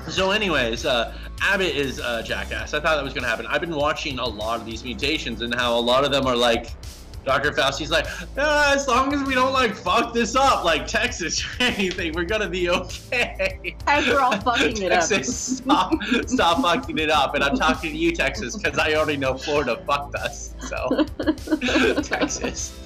so, 0.09 0.31
anyways, 0.31 0.85
uh, 0.85 1.15
Abbott 1.43 1.75
is 1.75 2.01
uh, 2.01 2.23
jackass. 2.23 2.75
I 2.75 2.81
thought 2.81 2.97
that 2.97 3.05
was 3.05 3.13
gonna 3.13 3.29
happen. 3.29 3.47
I've 3.47 3.61
been 3.61 3.75
watching 3.75 4.19
a 4.19 4.25
lot 4.27 4.61
of 4.61 4.67
these 4.67 4.85
mutations 4.85 5.43
and 5.43 5.55
how 5.55 5.79
a 5.79 5.81
lot 5.81 6.05
of 6.05 6.11
them 6.11 6.27
are 6.27 6.37
like. 6.37 6.71
Dr. 7.25 7.51
Fauci's 7.51 7.91
like, 7.91 8.07
"Ah, 8.39 8.73
as 8.73 8.87
long 8.87 9.13
as 9.13 9.21
we 9.25 9.35
don't 9.35 9.53
like 9.53 9.75
fuck 9.75 10.15
this 10.15 10.37
up, 10.37 10.65
like 10.65 10.87
Texas 10.87 11.45
or 11.45 11.49
anything, 11.65 12.13
we're 12.13 12.23
gonna 12.23 12.49
be 12.49 12.71
okay. 12.71 13.75
As 13.89 14.07
we're 14.07 14.21
all 14.21 14.39
fucking 14.39 14.81
it 14.81 14.93
up. 14.93 15.09
Texas, 15.09 15.57
stop, 15.59 15.93
stop 16.27 16.63
fucking 16.63 16.99
it 16.99 17.11
up. 17.11 17.35
And 17.35 17.43
I'm 17.43 17.57
talking 17.57 17.91
to 17.91 17.97
you, 17.97 18.13
Texas, 18.13 18.57
because 18.57 18.79
I 18.79 18.95
already 18.95 19.17
know 19.17 19.37
Florida 19.37 19.83
fucked 19.85 20.15
us. 20.15 20.55
So, 20.61 21.05
Texas, 22.03 22.79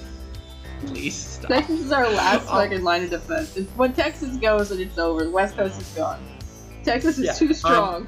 please 0.87 1.15
stop. 1.15 1.49
Texas 1.49 1.79
is 1.81 1.91
our 1.91 2.09
last 2.09 2.45
Oh. 2.49 2.53
fucking 2.55 2.83
line 2.83 3.03
of 3.03 3.09
defense. 3.09 3.55
If- 3.57 3.67
When 3.75 3.93
Texas 3.93 4.35
goes, 4.37 4.69
then 4.69 4.79
it's 4.79 4.97
over. 4.97 5.23
The 5.23 5.29
West 5.31 5.55
Coast 5.55 5.79
is 5.79 5.87
gone. 5.89 6.19
Texas 6.83 7.17
is 7.17 7.25
Yeah, 7.25 7.33
too 7.33 7.47
um, 7.47 7.53
strong. 7.53 8.07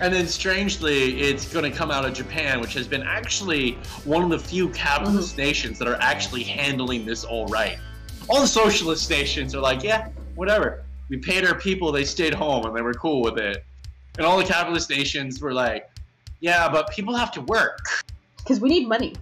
And 0.00 0.14
then 0.14 0.28
strangely, 0.28 1.20
it's 1.20 1.52
going 1.52 1.68
to 1.70 1.76
come 1.76 1.90
out 1.90 2.04
of 2.04 2.14
Japan, 2.14 2.60
which 2.60 2.72
has 2.74 2.86
been 2.86 3.02
actually 3.02 3.72
one 4.04 4.22
of 4.22 4.30
the 4.30 4.38
few 4.38 4.68
capitalist 4.70 5.32
Mm-hmm. 5.32 5.42
nations 5.42 5.78
that 5.80 5.88
are 5.88 5.98
actually 6.00 6.44
handling 6.44 7.04
this 7.04 7.24
all 7.24 7.46
right. 7.46 7.78
All 8.28 8.40
the 8.40 8.46
socialist 8.46 9.10
nations 9.10 9.54
are 9.54 9.60
like, 9.60 9.82
yeah, 9.82 10.08
whatever. 10.36 10.84
We 11.08 11.16
paid 11.16 11.44
our 11.46 11.54
people, 11.54 11.90
they 11.90 12.04
stayed 12.04 12.34
home, 12.34 12.66
and 12.66 12.76
they 12.76 12.82
were 12.82 12.94
cool 12.94 13.22
with 13.22 13.38
it. 13.38 13.64
And 14.18 14.26
all 14.26 14.36
the 14.38 14.44
capitalist 14.44 14.90
nations 14.90 15.40
were 15.40 15.52
like, 15.54 15.88
yeah, 16.40 16.68
but 16.68 16.90
people 16.90 17.14
have 17.16 17.32
to 17.32 17.40
work. 17.42 17.78
Because 18.36 18.60
we 18.60 18.68
need 18.68 18.86
money. 18.88 19.14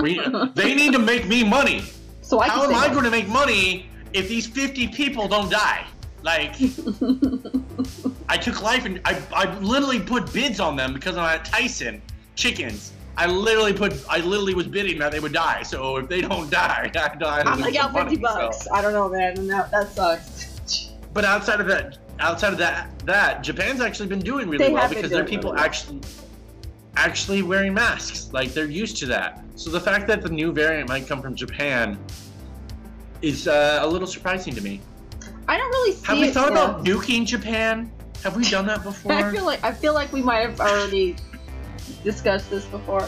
We, 0.00 0.20
they 0.54 0.74
need 0.74 0.92
to 0.92 0.98
make 0.98 1.26
me 1.26 1.44
money. 1.44 1.82
So 2.24 2.40
I 2.40 2.48
How 2.48 2.64
am 2.64 2.74
I 2.74 2.88
going 2.88 3.04
to 3.04 3.10
make 3.10 3.28
money 3.28 3.86
if 4.14 4.30
these 4.30 4.46
50 4.46 4.88
people 4.88 5.28
don't 5.28 5.50
die? 5.50 5.84
Like, 6.22 6.54
I 8.30 8.38
took 8.38 8.62
life 8.62 8.86
and 8.86 8.98
I, 9.04 9.22
I 9.34 9.58
literally 9.58 10.00
put 10.00 10.32
bids 10.32 10.58
on 10.58 10.74
them 10.74 10.94
because 10.94 11.18
I'm 11.18 11.26
at 11.26 11.44
Tyson 11.44 12.00
chickens 12.34 12.94
I 13.16 13.26
literally 13.26 13.72
put, 13.72 14.04
I 14.08 14.18
literally 14.18 14.54
was 14.54 14.66
bidding 14.66 14.98
that 14.98 15.12
they 15.12 15.20
would 15.20 15.32
die. 15.32 15.62
So 15.62 15.96
if 15.98 16.08
they 16.08 16.20
don't 16.20 16.50
die, 16.50 16.90
I 16.94 17.14
die. 17.16 17.42
I'm 17.44 17.60
like 17.60 17.76
out 17.76 17.92
fifty 17.92 18.16
bucks. 18.16 18.64
So. 18.64 18.72
I 18.72 18.82
don't 18.82 18.92
know, 18.92 19.08
man. 19.08 19.46
That 19.46 19.70
that 19.70 19.92
sucks. 19.92 20.90
But 21.12 21.24
outside 21.24 21.60
of 21.60 21.68
that, 21.68 21.98
outside 22.18 22.52
of 22.52 22.58
that, 22.58 22.98
that 23.06 23.42
Japan's 23.42 23.80
actually 23.80 24.08
been 24.08 24.18
doing 24.18 24.48
really 24.48 24.66
They 24.66 24.72
well 24.72 24.88
because 24.88 25.10
their 25.10 25.24
people 25.24 25.52
really 25.52 25.64
actually 25.64 26.00
actually 26.96 27.42
wearing 27.42 27.74
masks. 27.74 28.30
Like 28.32 28.52
they're 28.52 28.66
used 28.66 28.96
to 28.98 29.06
that. 29.06 29.44
So 29.56 29.70
the 29.70 29.80
fact 29.80 30.06
that 30.08 30.22
the 30.22 30.28
new 30.28 30.52
variant 30.52 30.88
might 30.88 31.06
come 31.06 31.22
from 31.22 31.34
Japan 31.34 31.98
is 33.22 33.48
uh, 33.48 33.80
a 33.82 33.86
little 33.86 34.06
surprising 34.06 34.54
to 34.54 34.60
me. 34.60 34.80
I 35.48 35.56
don't 35.56 35.70
really 35.70 35.92
see 35.92 36.06
Have 36.06 36.18
we 36.18 36.30
thought 36.30 36.52
yeah. 36.52 36.64
about 36.64 36.84
nuking 36.84 37.26
Japan? 37.26 37.90
Have 38.22 38.36
we 38.36 38.48
done 38.48 38.66
that 38.66 38.82
before? 38.82 39.12
I 39.12 39.30
feel 39.32 39.44
like 39.44 39.62
I 39.62 39.72
feel 39.72 39.94
like 39.94 40.12
we 40.12 40.22
might 40.22 40.40
have 40.40 40.60
already 40.60 41.16
discussed 42.02 42.50
this 42.50 42.64
before. 42.66 43.02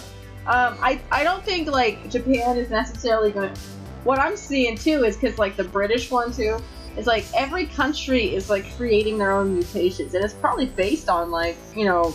Um, 0.46 0.78
I 0.80 1.00
I 1.10 1.24
don't 1.24 1.44
think 1.44 1.68
like 1.68 2.10
Japan 2.10 2.56
is 2.56 2.70
necessarily 2.70 3.30
going. 3.30 3.52
to... 3.52 3.60
What 4.04 4.20
I'm 4.20 4.36
seeing 4.36 4.76
too 4.76 5.04
is 5.04 5.16
because 5.16 5.38
like 5.38 5.56
the 5.56 5.64
British 5.64 6.10
one 6.10 6.32
too 6.32 6.58
is 6.96 7.06
like 7.06 7.24
every 7.34 7.66
country 7.66 8.34
is 8.34 8.48
like 8.48 8.64
creating 8.76 9.18
their 9.18 9.32
own 9.32 9.54
mutations, 9.54 10.14
and 10.14 10.24
it's 10.24 10.34
probably 10.34 10.66
based 10.66 11.08
on 11.08 11.30
like 11.30 11.56
you 11.74 11.84
know 11.84 12.14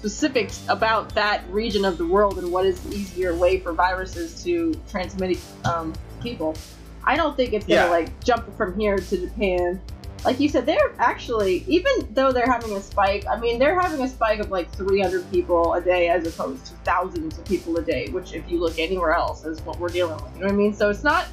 specifics 0.00 0.64
about 0.70 1.14
that 1.14 1.42
region 1.50 1.84
of 1.84 1.98
the 1.98 2.06
world 2.06 2.38
and 2.38 2.50
what 2.50 2.64
is 2.64 2.80
the 2.80 2.96
easier 2.96 3.34
way 3.34 3.60
for 3.60 3.74
viruses 3.74 4.42
to 4.42 4.72
transmit 4.90 5.38
um, 5.66 5.92
people. 6.22 6.56
I 7.04 7.16
don't 7.16 7.36
think 7.36 7.52
it's 7.52 7.66
gonna 7.66 7.82
Yeah. 7.82 7.90
like 7.90 8.24
jump 8.24 8.56
from 8.56 8.80
here 8.80 8.96
to 8.96 9.16
Japan 9.18 9.78
like 10.24 10.38
you 10.38 10.48
said, 10.48 10.66
they're 10.66 10.92
actually, 10.98 11.64
even 11.66 11.92
though 12.10 12.30
they're 12.30 12.50
having 12.50 12.76
a 12.76 12.82
spike, 12.82 13.24
I 13.26 13.40
mean, 13.40 13.58
they're 13.58 13.78
having 13.80 14.02
a 14.02 14.08
spike 14.08 14.38
of 14.38 14.50
like 14.50 14.70
300 14.72 15.30
people 15.30 15.72
a 15.72 15.80
day 15.80 16.08
as 16.08 16.26
opposed 16.26 16.66
to 16.66 16.74
thousands 16.84 17.38
of 17.38 17.44
people 17.46 17.76
a 17.78 17.82
day, 17.82 18.08
which, 18.08 18.34
if 18.34 18.48
you 18.50 18.60
look 18.60 18.78
anywhere 18.78 19.12
else, 19.12 19.46
is 19.46 19.62
what 19.62 19.78
we're 19.78 19.88
dealing 19.88 20.22
with. 20.22 20.34
You 20.34 20.40
know 20.40 20.46
what 20.48 20.52
I 20.52 20.56
mean? 20.56 20.74
So 20.74 20.90
it's 20.90 21.02
not 21.02 21.26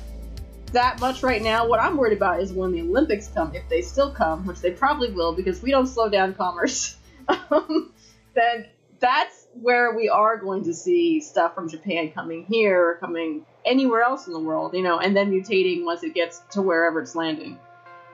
that 0.71 1.01
much 1.01 1.21
right 1.21 1.41
now. 1.41 1.67
What 1.67 1.81
I'm 1.81 1.97
worried 1.97 2.15
about 2.15 2.39
is 2.39 2.53
when 2.53 2.71
the 2.71 2.79
Olympics 2.81 3.27
come, 3.27 3.53
if 3.53 3.67
they 3.67 3.81
still 3.81 4.11
come, 4.11 4.45
which 4.45 4.61
they 4.61 4.71
probably 4.71 5.11
will 5.11 5.33
because 5.33 5.61
we 5.61 5.71
don't 5.71 5.87
slow 5.87 6.07
down 6.07 6.33
commerce, 6.33 6.95
um, 7.51 7.91
then 8.37 8.67
that's 8.99 9.47
where 9.53 9.95
we 9.95 10.09
are 10.09 10.37
going 10.37 10.63
to 10.63 10.73
see 10.73 11.19
stuff 11.19 11.53
from 11.55 11.69
Japan 11.69 12.11
coming 12.11 12.45
here 12.45 12.89
or 12.89 12.95
coming 12.95 13.45
anywhere 13.65 14.01
else 14.01 14.27
in 14.27 14.33
the 14.33 14.39
world, 14.39 14.73
you 14.73 14.81
know, 14.81 14.99
and 14.99 15.15
then 15.15 15.31
mutating 15.31 15.83
once 15.83 16.03
it 16.03 16.13
gets 16.13 16.41
to 16.51 16.61
wherever 16.61 17.01
it's 17.01 17.15
landing 17.15 17.59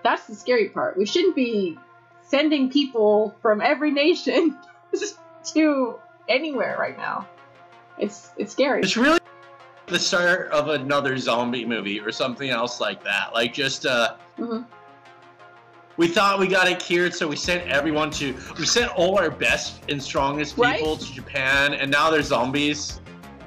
that's 0.03 0.27
the 0.27 0.35
scary 0.35 0.69
part. 0.69 0.97
We 0.97 1.05
shouldn't 1.05 1.35
be 1.35 1.77
sending 2.21 2.69
people 2.69 3.35
from 3.41 3.61
every 3.61 3.91
nation 3.91 4.57
to 5.53 5.95
anywhere 6.29 6.77
right 6.77 6.97
now. 6.97 7.27
It's 7.97 8.31
it's 8.37 8.51
scary. 8.51 8.81
It's 8.81 8.97
really 8.97 9.19
the 9.87 9.99
start 9.99 10.51
of 10.51 10.69
another 10.69 11.17
zombie 11.17 11.65
movie 11.65 11.99
or 11.99 12.11
something 12.11 12.49
else 12.49 12.79
like 12.79 13.03
that. 13.03 13.33
Like 13.33 13.53
just 13.53 13.85
uh 13.85 14.15
Mhm. 14.37 14.65
We 15.97 16.07
thought 16.07 16.39
we 16.39 16.47
got 16.47 16.67
it 16.67 16.79
cured, 16.79 17.13
so 17.13 17.27
we 17.27 17.35
sent 17.35 17.67
everyone 17.69 18.09
to 18.11 18.35
we 18.57 18.65
sent 18.65 18.91
all 18.95 19.17
our 19.17 19.29
best 19.29 19.83
and 19.89 20.01
strongest 20.01 20.57
Right? 20.57 20.77
people 20.77 20.97
to 20.97 21.13
Japan 21.13 21.73
and 21.73 21.91
now 21.91 22.09
they're 22.09 22.21
zombies. 22.23 22.99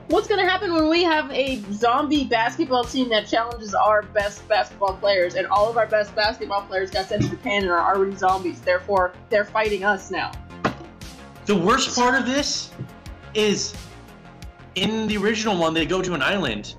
What's 0.08 0.28
gonna 0.28 0.48
happen 0.48 0.72
when 0.72 0.88
we 0.88 1.02
have 1.02 1.28
a 1.32 1.60
zombie 1.72 2.24
basketball 2.24 2.84
team 2.84 3.08
that 3.08 3.26
challenges 3.26 3.74
our 3.74 4.02
best 4.02 4.46
basketball 4.48 4.94
players, 4.94 5.34
and 5.34 5.48
all 5.48 5.68
of 5.68 5.76
our 5.76 5.86
best 5.86 6.14
basketball 6.14 6.62
players 6.62 6.90
got 6.92 7.08
sent 7.08 7.22
to 7.22 7.28
Japan 7.30 7.62
and 7.62 7.72
are 7.72 7.94
already 7.94 8.14
zombies? 8.16 8.60
Therefore, 8.60 9.14
they're 9.30 9.44
fighting 9.44 9.82
us 9.82 10.12
now. 10.12 10.30
The 11.46 11.56
worst 11.56 11.96
part 11.96 12.14
of 12.14 12.24
this 12.24 12.70
is 13.34 13.74
in 14.76 15.08
the 15.08 15.16
original 15.16 15.58
one 15.58 15.74
they 15.74 15.86
go 15.86 16.00
to 16.00 16.14
an 16.14 16.22
island. 16.22 16.76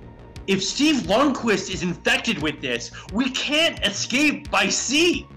If 0.47 0.63
Steve 0.63 1.03
Lundquist 1.07 1.74
is 1.74 1.83
infected 1.83 2.41
with 2.41 2.62
this, 2.62 2.91
we 3.12 3.29
can't 3.31 3.86
escape 3.86 4.50
by 4.50 4.69
sea. 4.69 5.27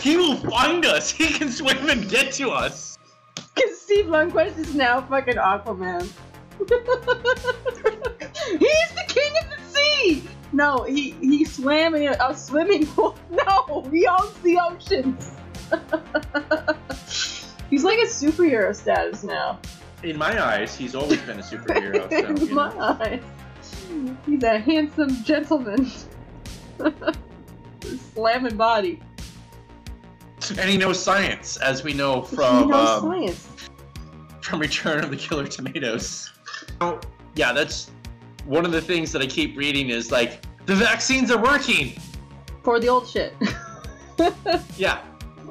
He 0.00 0.16
will 0.16 0.36
find 0.36 0.84
us. 0.84 1.10
He 1.22 1.26
can 1.26 1.50
swim 1.50 1.88
and 1.88 2.08
get 2.08 2.32
to 2.34 2.50
us. 2.50 2.98
Because 3.54 3.80
Steve 3.80 4.06
Lundquist 4.06 4.58
is 4.58 4.74
now 4.74 5.02
fucking 5.02 5.34
Aquaman. 5.36 6.08
He's 8.58 8.90
the 8.94 9.04
king 9.08 9.32
of 9.42 9.50
the 9.50 9.58
sea. 9.70 10.22
No, 10.52 10.82
he 10.82 11.12
he 11.20 11.44
swam 11.44 11.94
in 11.94 12.14
a 12.18 12.34
swimming 12.36 12.86
pool. 12.86 13.16
No, 13.30 13.82
he 13.90 14.06
owns 14.06 14.34
the 14.42 14.58
oceans. 14.58 15.32
He's 17.70 17.84
like 17.84 17.98
a 17.98 18.06
superhero 18.06 18.76
status 18.76 19.24
now. 19.24 19.58
In 20.02 20.18
my 20.18 20.42
eyes, 20.44 20.76
he's 20.76 20.94
always 20.94 21.20
been 21.22 21.38
a 21.38 21.42
superhero. 21.42 22.10
So, 22.10 22.44
in 22.44 22.54
my 22.54 22.68
know. 22.74 22.80
eyes, 23.00 23.22
he's 24.26 24.42
a 24.42 24.58
handsome 24.58 25.24
gentleman. 25.24 25.90
Slamming 28.14 28.56
body. 28.56 29.00
And 30.50 30.68
he 30.68 30.76
knows 30.76 31.02
science, 31.02 31.56
as 31.58 31.82
we 31.84 31.92
know 31.92 32.22
he 32.22 32.36
from 32.36 32.68
knows 32.68 32.88
um, 33.02 33.10
science. 33.10 33.48
from 34.40 34.60
Return 34.60 35.04
of 35.04 35.10
the 35.10 35.16
Killer 35.16 35.46
Tomatoes. 35.46 36.30
So, 36.80 37.00
yeah, 37.34 37.52
that's 37.52 37.90
one 38.44 38.64
of 38.64 38.72
the 38.72 38.80
things 38.80 39.12
that 39.12 39.22
I 39.22 39.26
keep 39.26 39.56
reading 39.56 39.88
is 39.90 40.10
like 40.10 40.44
the 40.66 40.74
vaccines 40.74 41.30
are 41.30 41.40
working. 41.42 41.94
For 42.64 42.78
the 42.80 42.88
old 42.88 43.08
shit. 43.08 43.34
Yeah, 44.76 45.00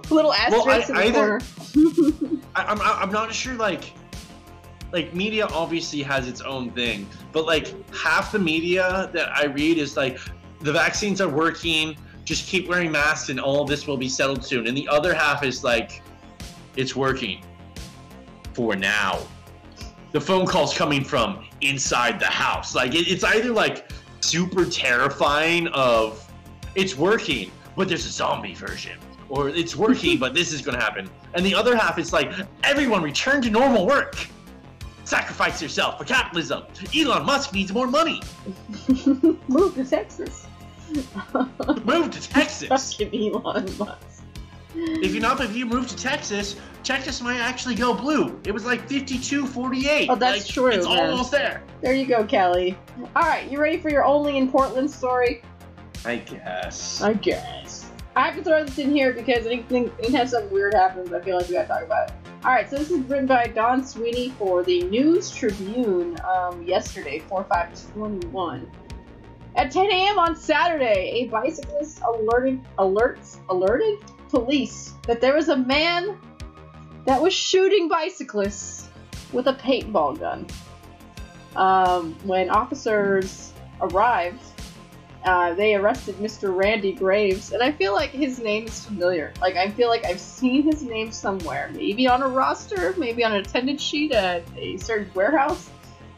Little 0.09 0.33
asterisk 0.33 0.89
I- 0.91 1.03
in 1.03 1.13
the 1.13 1.19
either- 1.19 1.39
corner. 1.39 2.41
I, 2.55 2.63
I'm 2.65 2.81
I'm 2.81 3.11
not 3.11 3.33
sure 3.33 3.53
like 3.55 3.93
like 4.93 5.13
media 5.13 5.47
obviously 5.47 6.01
has 6.03 6.27
its 6.27 6.41
own 6.41 6.71
thing, 6.71 7.07
but 7.31 7.45
like 7.45 7.73
half 7.93 8.31
the 8.33 8.39
media 8.39 9.09
that 9.13 9.29
I 9.35 9.45
read 9.45 9.77
is 9.77 9.95
like 9.97 10.19
the 10.59 10.71
vaccines 10.73 11.19
are 11.21 11.29
working. 11.29 11.97
Just 12.31 12.47
keep 12.47 12.69
wearing 12.69 12.93
masks 12.93 13.27
and 13.27 13.41
all 13.41 13.65
this 13.65 13.85
will 13.85 13.97
be 13.97 14.07
settled 14.07 14.41
soon. 14.41 14.65
And 14.65 14.77
the 14.77 14.87
other 14.87 15.13
half 15.13 15.43
is 15.43 15.65
like 15.65 16.01
it's 16.77 16.95
working 16.95 17.43
for 18.53 18.73
now. 18.73 19.19
The 20.13 20.21
phone 20.21 20.45
call's 20.45 20.73
coming 20.73 21.03
from 21.03 21.43
inside 21.59 22.21
the 22.21 22.27
house. 22.27 22.73
Like 22.73 22.95
it, 22.95 23.11
it's 23.11 23.25
either 23.25 23.51
like 23.51 23.91
super 24.21 24.63
terrifying 24.63 25.67
of 25.73 26.25
it's 26.73 26.95
working, 26.95 27.51
but 27.75 27.89
there's 27.89 28.05
a 28.05 28.11
zombie 28.11 28.53
version, 28.53 28.97
or 29.27 29.49
it's 29.49 29.75
working, 29.75 30.17
but 30.23 30.33
this 30.33 30.53
is 30.53 30.61
gonna 30.61 30.79
happen. 30.79 31.09
And 31.33 31.45
the 31.45 31.53
other 31.53 31.75
half 31.75 31.99
is 31.99 32.13
like 32.13 32.31
everyone 32.63 33.03
return 33.03 33.41
to 33.41 33.49
normal 33.49 33.85
work. 33.85 34.25
Sacrifice 35.03 35.61
yourself 35.61 35.97
for 35.97 36.05
capitalism. 36.05 36.63
Elon 36.97 37.25
Musk 37.25 37.51
needs 37.51 37.73
more 37.73 37.87
money. 37.87 38.21
Move 39.49 39.75
to 39.75 39.83
Texas. 39.83 40.47
Move 41.85 42.11
to 42.11 42.21
Texas. 42.29 42.67
Fucking 42.93 43.33
Elon 43.33 43.65
Musk. 43.77 44.23
if 44.75 45.13
you're 45.13 45.21
not, 45.21 45.39
if 45.41 45.55
you 45.55 45.65
move 45.65 45.87
to 45.87 45.95
Texas, 45.95 46.55
Texas 46.83 47.21
might 47.21 47.39
actually 47.39 47.75
go 47.75 47.93
blue. 47.93 48.39
It 48.45 48.51
was 48.51 48.65
like 48.65 48.87
52 48.87 49.45
48. 49.45 50.09
Oh, 50.09 50.15
that's 50.15 50.39
Like, 50.45 50.47
true, 50.53 50.67
It's 50.67 50.85
man. 50.87 51.09
almost 51.11 51.31
there. 51.31 51.63
There 51.81 51.93
you 51.93 52.05
go, 52.05 52.23
Kelly. 52.23 52.77
All 53.15 53.23
right, 53.23 53.49
you 53.51 53.59
ready 53.59 53.77
for 53.77 53.89
your 53.89 54.05
only 54.05 54.37
in 54.37 54.49
Portland 54.51 54.89
story? 54.89 55.41
I 56.05 56.17
guess. 56.17 57.01
I 57.01 57.13
guess. 57.13 57.89
I 58.15 58.21
have 58.25 58.35
to 58.35 58.43
throw 58.43 58.65
this 58.65 58.77
in 58.77 58.91
here 58.91 59.13
because 59.13 59.45
anything, 59.45 59.91
anytime 59.99 60.27
something 60.27 60.51
weird 60.51 60.73
happens, 60.73 61.13
I 61.13 61.21
feel 61.21 61.37
like 61.37 61.47
we 61.47 61.53
gotta 61.53 61.67
talk 61.67 61.83
about 61.83 62.09
it. 62.09 62.15
All 62.43 62.51
right, 62.51 62.67
so 62.69 62.77
this 62.77 62.89
is 62.89 62.99
written 63.05 63.27
by 63.27 63.45
Don 63.47 63.85
Sweeney 63.85 64.31
for 64.31 64.63
the 64.63 64.81
News 64.83 65.29
Tribune 65.29 66.17
um, 66.27 66.63
yesterday, 66.63 67.19
4 67.19 67.43
5 67.45 67.93
21. 67.93 68.69
At 69.55 69.71
10 69.71 69.91
a.m. 69.91 70.19
on 70.19 70.35
Saturday, 70.35 71.11
a 71.11 71.27
bicyclist 71.27 72.01
alerted 72.01 72.61
alerts 72.77 73.37
alerted 73.49 73.99
police 74.29 74.93
that 75.07 75.19
there 75.19 75.35
was 75.35 75.49
a 75.49 75.57
man 75.57 76.17
that 77.05 77.21
was 77.21 77.33
shooting 77.33 77.89
bicyclists 77.89 78.87
with 79.33 79.47
a 79.47 79.53
paintball 79.53 80.19
gun. 80.19 80.47
Um, 81.55 82.15
when 82.23 82.49
officers 82.49 83.51
arrived, 83.81 84.41
uh, 85.25 85.53
they 85.53 85.75
arrested 85.75 86.15
Mr. 86.15 86.55
Randy 86.55 86.93
Graves, 86.93 87.51
and 87.51 87.61
I 87.61 87.71
feel 87.71 87.93
like 87.93 88.09
his 88.09 88.39
name 88.39 88.67
is 88.67 88.85
familiar. 88.85 89.33
Like 89.41 89.55
I 89.55 89.69
feel 89.69 89.89
like 89.89 90.05
I've 90.05 90.19
seen 90.19 90.63
his 90.63 90.81
name 90.81 91.11
somewhere, 91.11 91.69
maybe 91.73 92.07
on 92.07 92.23
a 92.23 92.27
roster, 92.27 92.95
maybe 92.97 93.23
on 93.23 93.33
an 93.33 93.41
attendance 93.41 93.81
sheet 93.81 94.13
at 94.13 94.43
a 94.57 94.77
certain 94.77 95.11
warehouse. 95.13 95.69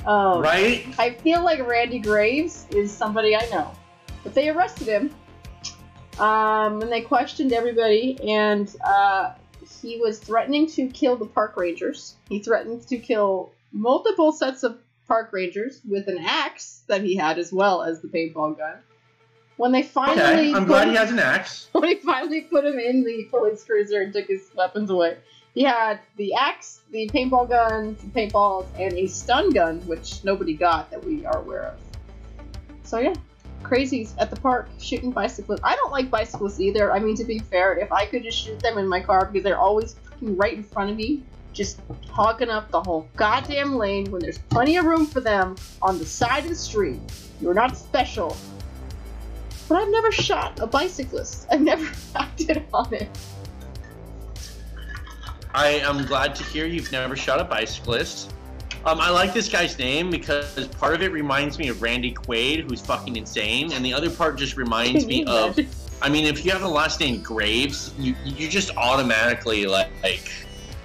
Um, 0.06 0.42
Right? 0.42 0.86
I 1.00 1.12
feel 1.12 1.44
like 1.44 1.66
Randy 1.68 2.00
Graves 2.00 2.66
is 2.72 2.92
somebody 2.92 3.36
I 3.36 3.46
know. 3.50 3.72
But 4.24 4.34
they 4.34 4.50
arrested 4.50 4.88
him. 4.88 5.14
Um, 6.20 6.82
and 6.82 6.92
they 6.92 7.02
questioned 7.02 7.54
everybody, 7.54 8.20
and 8.30 8.74
uh, 8.86 9.34
he 9.82 9.98
was 10.00 10.20
threatening 10.20 10.68
to 10.72 10.88
kill 10.88 11.16
the 11.16 11.26
park 11.26 11.58
rangers. 11.58 12.16
He 12.30 12.40
threatened 12.40 12.88
to 12.88 12.98
kill 12.98 13.52
multiple 13.72 14.32
sets 14.32 14.62
of 14.64 14.78
park 15.08 15.30
rangers 15.34 15.82
with 15.88 16.08
an 16.08 16.20
axe 16.24 16.84
that 16.88 17.02
he 17.02 17.16
had 17.16 17.40
as 17.40 17.52
well 17.52 17.82
as 17.82 18.02
the 18.02 18.08
paintball 18.08 18.58
gun. 18.58 18.76
When 19.58 19.72
they 19.72 19.84
finally 19.84 20.22
Okay, 20.50 20.54
I'm 20.54 20.66
glad 20.66 20.84
him- 20.84 20.92
he 20.92 20.98
has 20.98 21.12
an 21.12 21.20
axe. 21.20 21.68
when 21.74 21.90
he 21.90 21.96
finally 21.96 22.42
put 22.42 22.64
him 22.66 22.78
in 22.78 23.04
the 23.04 23.26
police 23.32 23.64
cruiser 23.64 24.02
and 24.02 24.14
took 24.14 24.28
his 24.28 24.50
weapons 24.56 24.90
away, 24.92 25.18
He 25.54 25.64
had 25.64 26.00
the 26.18 26.34
axe, 26.34 26.82
the 26.92 27.08
paintball 27.10 27.48
gun, 27.48 27.98
some 28.00 28.10
paintballs, 28.10 28.66
and 28.80 28.94
a 28.94 29.08
stun 29.08 29.52
gun, 29.52 29.82
which 29.82 30.24
nobody 30.24 30.54
got 30.54 30.90
that 30.90 31.04
we 31.04 31.26
are 31.26 31.38
aware 31.38 31.66
of. 31.66 31.80
So 32.84 32.98
yeah, 33.00 33.14
crazies 33.62 34.14
at 34.18 34.32
the 34.32 34.36
park 34.36 34.68
shooting 34.80 35.12
bicyclists. 35.12 35.62
I 35.64 35.76
don't 35.76 35.92
like 35.92 36.10
bicyclists 36.10 36.60
either. 36.60 36.92
I 36.92 37.00
mean, 37.00 37.16
to 37.16 37.24
be 37.24 37.38
fair, 37.38 37.78
if 37.78 37.92
I 37.92 38.06
could 38.06 38.24
just 38.24 38.38
shoot 38.38 38.60
them 38.60 38.80
in 38.80 38.88
my 38.88 39.00
car 39.00 39.26
because 39.26 39.44
they're 39.44 39.60
always 39.60 39.96
right 40.22 40.54
in 40.54 40.64
front 40.64 40.90
of 40.90 40.98
me, 40.98 41.24
just 41.54 41.80
hogging 42.10 42.50
up 42.50 42.72
the 42.72 42.82
whole 42.82 43.08
goddamn 43.16 43.76
lane 43.76 44.10
when 44.12 44.22
there's 44.22 44.40
plenty 44.40 44.78
of 44.78 44.86
room 44.86 45.06
for 45.06 45.22
them 45.22 45.56
on 45.84 46.00
the 46.00 46.06
side 46.06 46.44
of 46.44 46.50
the 46.50 46.56
street. 46.56 47.00
You're 47.40 47.54
not 47.54 47.78
special. 47.78 48.36
But 49.70 49.82
I've 49.82 49.90
never 49.90 50.12
shot 50.12 50.60
a 50.60 50.68
bicyclist. 50.68 51.48
I've 51.52 51.62
never 51.62 51.88
acted 52.16 52.64
on 52.74 52.92
it. 52.94 53.08
I 55.54 55.68
am 55.68 56.06
glad 56.06 56.36
to 56.36 56.44
hear 56.44 56.66
you've 56.66 56.92
never 56.92 57.16
shot 57.16 57.40
a 57.40 57.44
bicyclist. 57.44 58.34
Um, 58.86 59.00
I 59.00 59.10
like 59.10 59.34
this 59.34 59.48
guy's 59.48 59.78
name 59.78 60.10
because 60.10 60.68
part 60.80 60.94
of 60.94 61.02
it 61.02 61.12
reminds 61.12 61.58
me 61.58 61.70
of 61.70 61.82
Randy 61.82 62.14
Quaid, 62.14 62.70
who's 62.70 62.82
fucking 62.82 63.16
insane, 63.16 63.72
and 63.72 63.86
the 63.86 63.94
other 63.94 64.10
part 64.10 64.38
just 64.38 64.58
reminds 64.58 65.06
me 65.06 65.24
of. 65.28 65.58
I 66.02 66.10
mean, 66.10 66.26
if 66.26 66.44
you 66.44 66.52
have 66.52 66.62
the 66.62 66.68
last 66.68 67.00
name 67.00 67.22
Graves, 67.22 67.94
you 67.98 68.16
you 68.26 68.50
just 68.50 68.76
automatically 68.76 69.66
like, 69.66 69.90
like 70.02 70.30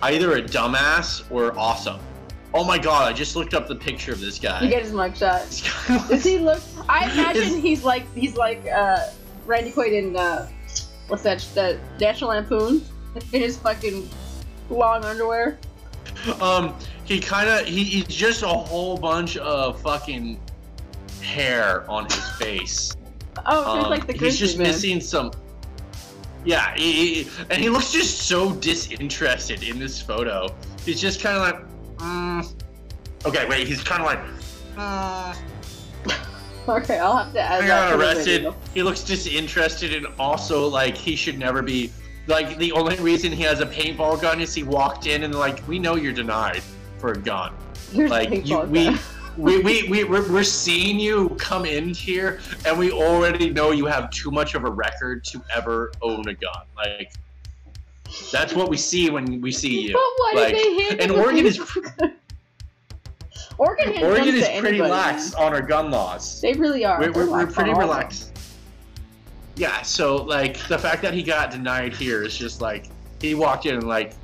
either 0.02 0.36
a 0.36 0.42
dumbass 0.42 1.28
or 1.30 1.58
awesome. 1.58 1.98
Oh 2.54 2.62
my 2.62 2.78
god! 2.78 3.08
I 3.08 3.12
just 3.12 3.34
looked 3.34 3.52
up 3.52 3.66
the 3.66 3.74
picture 3.74 4.12
of 4.12 4.20
this 4.20 4.38
guy. 4.38 4.62
You 4.62 4.70
get 4.70 4.82
his 4.82 4.92
mugshot. 4.92 6.08
Does 6.08 6.24
he 6.24 6.38
look? 6.38 6.62
I 6.88 7.10
imagine 7.12 7.60
he's 7.60 7.84
like 7.84 8.12
he's 8.14 8.36
like 8.36 8.64
uh, 8.66 9.08
Randy 9.44 9.72
Quaid 9.72 9.92
in 9.92 10.14
uh, 10.14 10.48
what's 11.08 11.24
that? 11.24 11.40
The 11.54 11.80
National 11.98 12.30
Lampoon 12.30 12.84
in 13.32 13.40
his 13.40 13.58
fucking 13.58 14.08
long 14.70 15.04
underwear. 15.04 15.58
Um, 16.40 16.74
he 17.04 17.20
kind 17.20 17.48
of 17.48 17.66
he, 17.66 17.84
he's 17.84 18.06
just 18.06 18.42
a 18.42 18.48
whole 18.48 18.96
bunch 18.98 19.36
of 19.36 19.80
fucking 19.82 20.38
hair 21.22 21.88
on 21.90 22.04
his 22.06 22.28
face. 22.38 22.96
Oh, 23.46 23.64
so 23.64 23.74
he's 23.76 23.84
Um, 23.84 23.90
like 23.90 24.06
the 24.06 24.12
he's 24.14 24.38
just 24.38 24.58
man. 24.58 24.68
missing 24.68 25.00
some. 25.00 25.32
Yeah, 26.44 26.74
he, 26.76 27.22
he- 27.24 27.30
and 27.50 27.60
he 27.60 27.68
looks 27.68 27.92
just 27.92 28.22
so 28.26 28.52
disinterested 28.54 29.62
in 29.62 29.78
this 29.78 30.00
photo. 30.00 30.48
He's 30.84 31.00
just 31.00 31.20
kind 31.20 31.36
of 31.36 31.42
like, 31.42 31.98
mm. 31.98 32.54
okay, 33.26 33.46
wait. 33.48 33.66
He's 33.66 33.82
kind 33.82 34.02
of 34.02 34.06
like, 34.06 34.20
mm. 34.76 35.36
Okay, 36.68 36.98
I'll 36.98 37.16
have 37.16 37.32
to 37.32 37.40
add 37.40 37.62
I 37.64 37.66
that 37.66 37.90
got 37.90 37.98
arrested. 38.00 38.52
He 38.74 38.82
looks 38.82 39.02
disinterested, 39.02 39.94
and 39.94 40.06
also 40.18 40.66
like 40.68 40.96
he 40.96 41.16
should 41.16 41.38
never 41.38 41.62
be. 41.62 41.90
Like 42.28 42.58
the 42.58 42.72
only 42.72 42.96
reason 42.96 43.32
he 43.32 43.42
has 43.44 43.60
a 43.60 43.66
paintball 43.66 44.20
gun 44.20 44.40
is 44.40 44.54
he 44.54 44.62
walked 44.62 45.06
in 45.06 45.24
and 45.24 45.34
like 45.34 45.66
we 45.66 45.78
know 45.78 45.96
you're 45.96 46.12
denied 46.12 46.62
for 46.98 47.12
a 47.12 47.16
gun. 47.16 47.54
Here's 47.90 48.10
Like 48.10 48.46
you, 48.46 48.60
we, 48.60 48.90
we, 49.38 49.62
we 49.62 49.88
we 49.88 50.04
we're, 50.04 50.30
we're 50.30 50.44
seeing 50.44 51.00
you 51.00 51.30
come 51.38 51.64
in 51.64 51.94
here, 51.94 52.40
and 52.66 52.78
we 52.78 52.90
already 52.90 53.48
know 53.50 53.70
you 53.70 53.86
have 53.86 54.10
too 54.10 54.30
much 54.30 54.54
of 54.54 54.64
a 54.64 54.70
record 54.70 55.24
to 55.24 55.42
ever 55.56 55.90
own 56.02 56.28
a 56.28 56.34
gun. 56.34 56.66
Like, 56.76 57.12
that's 58.30 58.52
what 58.52 58.68
we 58.68 58.76
see 58.76 59.08
when 59.08 59.40
we 59.40 59.50
see 59.50 59.88
you. 59.88 59.92
But 59.92 60.00
why 60.00 60.32
like, 60.34 60.54
did 60.54 60.64
they 60.64 60.82
hand 60.82 61.00
and 61.00 61.12
Oregon 61.12 61.46
is-? 61.46 61.60
Oregon 63.58 64.04
Oregon 64.04 64.34
is 64.34 64.44
pretty 64.44 64.68
anybody. 64.68 64.90
lax 64.90 65.34
on 65.34 65.52
our 65.54 65.62
gun 65.62 65.90
laws. 65.90 66.40
They 66.40 66.52
really 66.52 66.84
are. 66.84 67.00
We're, 67.00 67.12
we're, 67.12 67.30
we're 67.30 67.46
pretty 67.46 67.72
relaxed. 67.72 68.37
Yeah, 69.58 69.82
so, 69.82 70.16
like, 70.16 70.56
the 70.68 70.78
fact 70.78 71.02
that 71.02 71.12
he 71.12 71.22
got 71.22 71.50
denied 71.50 71.92
here 71.92 72.22
is 72.22 72.36
just 72.36 72.60
like, 72.60 72.86
he 73.20 73.34
walked 73.34 73.66
in 73.66 73.74
and, 73.74 73.88
like, 73.88 74.14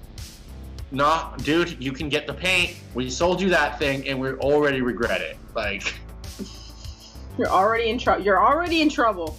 nah, 0.93 1.37
dude, 1.39 1.83
you 1.83 1.93
can 1.93 2.09
get 2.09 2.27
the 2.27 2.35
paint. 2.35 2.77
We 2.95 3.11
sold 3.11 3.41
you 3.41 3.51
that 3.51 3.79
thing, 3.79 4.09
and 4.09 4.21
we 4.21 4.31
already 4.35 4.81
regret 4.81 5.21
it. 5.21 5.37
Like, 5.55 5.95
You're 7.39 7.49
already 7.49 7.91
in 7.91 7.99
trouble. 7.99 8.25
You're 8.25 8.45
already 8.45 8.81
in 8.81 8.89
trouble. 8.89 9.37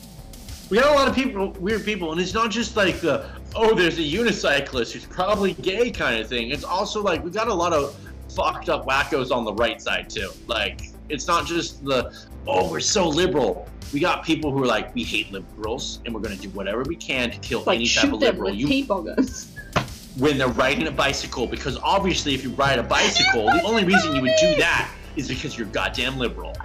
We 0.69 0.79
got 0.79 0.91
a 0.91 0.95
lot 0.95 1.07
of 1.07 1.15
people, 1.15 1.51
weird 1.51 1.85
people, 1.85 2.11
and 2.11 2.19
it's 2.19 2.33
not 2.33 2.51
just 2.51 2.75
like 2.75 2.99
the 2.99 3.29
oh, 3.55 3.73
there's 3.73 3.97
a 3.97 4.01
unicyclist 4.01 4.91
who's 4.91 5.05
probably 5.05 5.53
gay 5.53 5.91
kind 5.91 6.19
of 6.19 6.27
thing. 6.27 6.49
It's 6.49 6.65
also 6.65 7.01
like 7.01 7.23
we 7.23 7.31
got 7.31 7.47
a 7.47 7.53
lot 7.53 7.71
of 7.71 7.97
fucked 8.35 8.67
up 8.67 8.85
wackos 8.85 9.31
on 9.31 9.45
the 9.45 9.53
right 9.53 9.81
side 9.81 10.09
too. 10.09 10.31
Like 10.47 10.81
it's 11.07 11.27
not 11.27 11.45
just 11.45 11.85
the 11.85 12.11
oh, 12.47 12.69
we're 12.69 12.79
so 12.81 13.07
liberal. 13.07 13.69
We 13.95 14.01
got 14.01 14.25
people 14.25 14.51
who 14.51 14.61
are 14.61 14.65
like 14.67 14.93
we 14.93 15.03
hate 15.05 15.31
liberals 15.31 15.99
and 16.03 16.13
we're 16.13 16.19
gonna 16.19 16.35
do 16.35 16.49
whatever 16.49 16.83
we 16.83 16.97
can 16.97 17.31
to 17.31 17.37
kill 17.39 17.63
Like 17.65 17.77
any 17.77 17.87
type 17.87 18.11
of 18.11 18.19
liberal. 18.19 18.51
with 18.51 18.59
You 18.59 18.83
guns. 18.83 19.55
when 20.17 20.37
they're 20.37 20.49
riding 20.49 20.85
a 20.87 20.91
bicycle 20.91 21.47
because 21.47 21.77
obviously 21.77 22.33
if 22.35 22.43
you 22.43 22.49
ride 22.55 22.77
a 22.77 22.83
bicycle, 22.83 23.45
the 23.45 23.61
only 23.63 23.85
reason 23.85 24.13
you 24.13 24.21
would 24.21 24.33
do 24.37 24.53
that 24.57 24.91
is 25.15 25.29
because 25.29 25.57
you're 25.57 25.67
goddamn 25.67 26.17
liberal. 26.17 26.53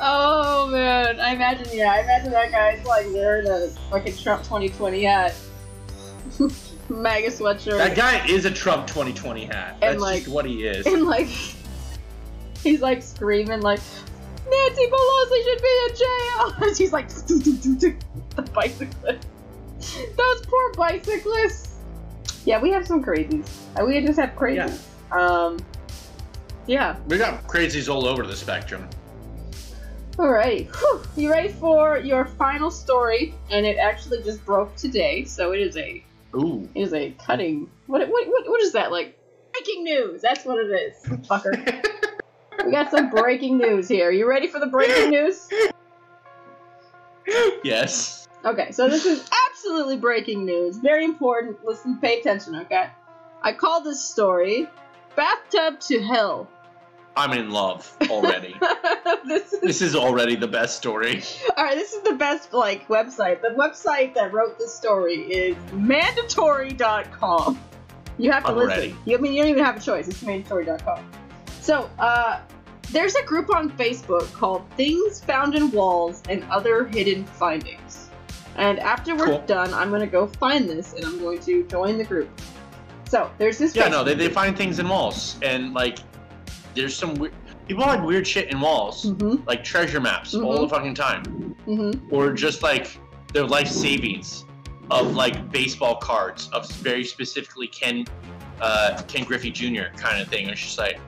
oh 0.00 0.68
man, 0.72 1.20
I 1.20 1.34
imagine. 1.36 1.68
Yeah, 1.72 1.92
I 1.92 2.00
imagine 2.00 2.32
that 2.32 2.50
guy's 2.50 2.84
like 2.84 3.06
wearing 3.12 3.46
a 3.46 3.68
fucking 3.88 4.16
Trump 4.16 4.42
2020 4.42 5.04
hat, 5.04 5.32
MAGA 6.88 7.28
sweatshirt, 7.28 7.78
That 7.78 7.94
guy 7.94 8.26
is 8.26 8.44
a 8.44 8.50
Trump 8.50 8.88
2020 8.88 9.44
hat. 9.44 9.74
And, 9.74 9.82
That's 9.82 10.00
like- 10.00 10.22
just 10.24 10.34
what 10.34 10.46
he 10.46 10.64
is. 10.66 10.84
and 10.84 11.04
like 11.04 11.28
he's 12.64 12.80
like 12.80 13.02
screaming 13.02 13.60
like 13.60 13.78
Nancy 14.50 14.86
Pelosi 14.86 15.44
should 15.44 15.62
be 15.62 15.80
in 15.88 15.96
jail. 15.96 16.54
And 16.68 16.76
she's 16.76 16.92
like 16.92 17.08
the 17.08 18.42
bicyclist. 18.54 19.28
Those 20.16 20.46
poor 20.46 20.72
bicyclists. 20.74 21.76
Yeah, 22.44 22.60
we 22.60 22.70
have 22.70 22.86
some 22.86 23.02
crazies. 23.02 23.48
Uh, 23.78 23.84
We 23.84 24.00
just 24.00 24.18
have 24.18 24.30
crazies. 24.36 24.80
Um, 25.12 25.58
yeah. 26.66 26.96
We 27.06 27.18
got 27.18 27.46
crazies 27.46 27.92
all 27.92 28.06
over 28.06 28.26
the 28.26 28.36
spectrum. 28.36 28.88
Alrighty. 30.12 30.68
Whew. 30.76 31.02
You 31.16 31.30
ready 31.30 31.48
for 31.48 31.98
your 31.98 32.24
final 32.26 32.70
story? 32.70 33.34
And 33.50 33.64
it 33.64 33.78
actually 33.78 34.22
just 34.22 34.44
broke 34.44 34.76
today, 34.76 35.24
so 35.24 35.52
it 35.52 35.60
is 35.60 35.76
a 35.76 36.04
Ooh. 36.36 36.68
it 36.74 36.82
is 36.82 36.92
a 36.92 37.12
cutting. 37.12 37.70
What 37.86 38.06
what 38.08 38.28
what, 38.28 38.48
what 38.48 38.60
is 38.60 38.72
that 38.72 38.92
like? 38.92 39.18
Breaking 39.52 39.84
news. 39.84 40.22
That's 40.22 40.44
what 40.44 40.58
it 40.58 40.70
is, 40.70 41.02
fucker. 41.28 41.86
we 42.64 42.72
got 42.72 42.90
some 42.90 43.10
breaking 43.10 43.58
news 43.58 43.88
here. 43.88 44.10
You 44.10 44.28
ready 44.28 44.48
for 44.48 44.58
the 44.58 44.66
breaking 44.66 45.10
news? 45.10 45.48
yes. 47.64 48.28
Okay, 48.44 48.72
so 48.72 48.88
this 48.88 49.06
is 49.06 49.28
absolutely 49.48 49.96
breaking 49.96 50.44
news. 50.44 50.78
Very 50.78 51.04
important. 51.04 51.64
Listen, 51.64 51.98
pay 51.98 52.20
attention, 52.20 52.56
okay? 52.56 52.90
I 53.42 53.52
call 53.52 53.82
this 53.82 54.04
story 54.04 54.68
"Bathtub 55.16 55.80
to 55.80 56.02
Hell." 56.02 56.48
I'm 57.14 57.32
in 57.32 57.50
love 57.50 57.94
already. 58.08 58.58
this 59.26 59.52
is 59.52 59.60
this 59.60 59.82
is 59.82 59.94
already 59.94 60.34
the 60.34 60.48
best 60.48 60.76
story. 60.78 61.22
All 61.56 61.64
right, 61.64 61.76
this 61.76 61.92
is 61.92 62.02
the 62.02 62.14
best 62.14 62.52
like 62.52 62.88
website. 62.88 63.42
The 63.42 63.50
website 63.50 64.14
that 64.14 64.32
wrote 64.32 64.58
this 64.58 64.74
story 64.74 65.16
is 65.16 65.56
mandatory.com. 65.72 67.60
You 68.18 68.30
have 68.32 68.44
to 68.44 68.52
listen. 68.52 68.96
You, 69.04 69.18
I 69.18 69.20
mean, 69.20 69.32
you 69.32 69.42
don't 69.42 69.50
even 69.50 69.64
have 69.64 69.76
a 69.76 69.80
choice. 69.80 70.08
It's 70.08 70.22
mandatory.com. 70.22 71.04
So, 71.62 71.88
uh, 72.00 72.40
there's 72.90 73.14
a 73.14 73.22
group 73.22 73.54
on 73.54 73.70
Facebook 73.70 74.30
called 74.32 74.68
Things 74.76 75.20
Found 75.24 75.54
in 75.54 75.70
Walls 75.70 76.20
and 76.28 76.42
Other 76.50 76.86
Hidden 76.86 77.24
Findings. 77.24 78.08
And 78.56 78.80
after 78.80 79.14
we're 79.14 79.26
Cool. 79.26 79.44
done, 79.46 79.72
I'm 79.72 79.88
gonna 79.90 80.08
go 80.08 80.26
find 80.26 80.68
this 80.68 80.92
and 80.94 81.04
I'm 81.04 81.20
going 81.20 81.38
to 81.42 81.64
join 81.68 81.98
the 81.98 82.04
group. 82.04 82.28
So, 83.08 83.30
there's 83.38 83.58
this. 83.58 83.76
Yeah, 83.76 83.86
no, 83.88 84.02
they, 84.02 84.14
they 84.14 84.28
find 84.28 84.56
things 84.56 84.80
in 84.80 84.88
walls. 84.88 85.36
And, 85.42 85.72
like, 85.72 85.98
there's 86.74 86.96
some 86.96 87.14
weird. 87.14 87.32
People 87.68 87.84
hide 87.84 88.02
weird 88.02 88.26
shit 88.26 88.50
in 88.50 88.60
walls. 88.60 89.06
Mhm, 89.12 89.46
Like 89.46 89.62
treasure 89.62 90.00
maps 90.00 90.34
all 90.34 90.62
the 90.62 90.68
fucking 90.68 90.94
time. 90.94 91.54
mhm. 91.68 92.00
Or 92.10 92.32
just, 92.32 92.62
like, 92.64 92.98
their 93.32 93.46
life 93.46 93.68
savings 93.68 94.44
of, 94.90 95.14
like, 95.14 95.50
baseball 95.52 95.94
cards 95.96 96.50
of 96.52 96.68
very 96.72 97.04
specifically 97.04 97.68
Ken. 97.68 98.04
Uh, 98.60 99.00
Ken 99.08 99.24
Griffey 99.24 99.50
Jr. 99.50 99.94
kind 99.96 100.20
of 100.20 100.28
thing. 100.28 100.48
It's 100.48 100.60
just 100.60 100.78
like, 100.78 100.98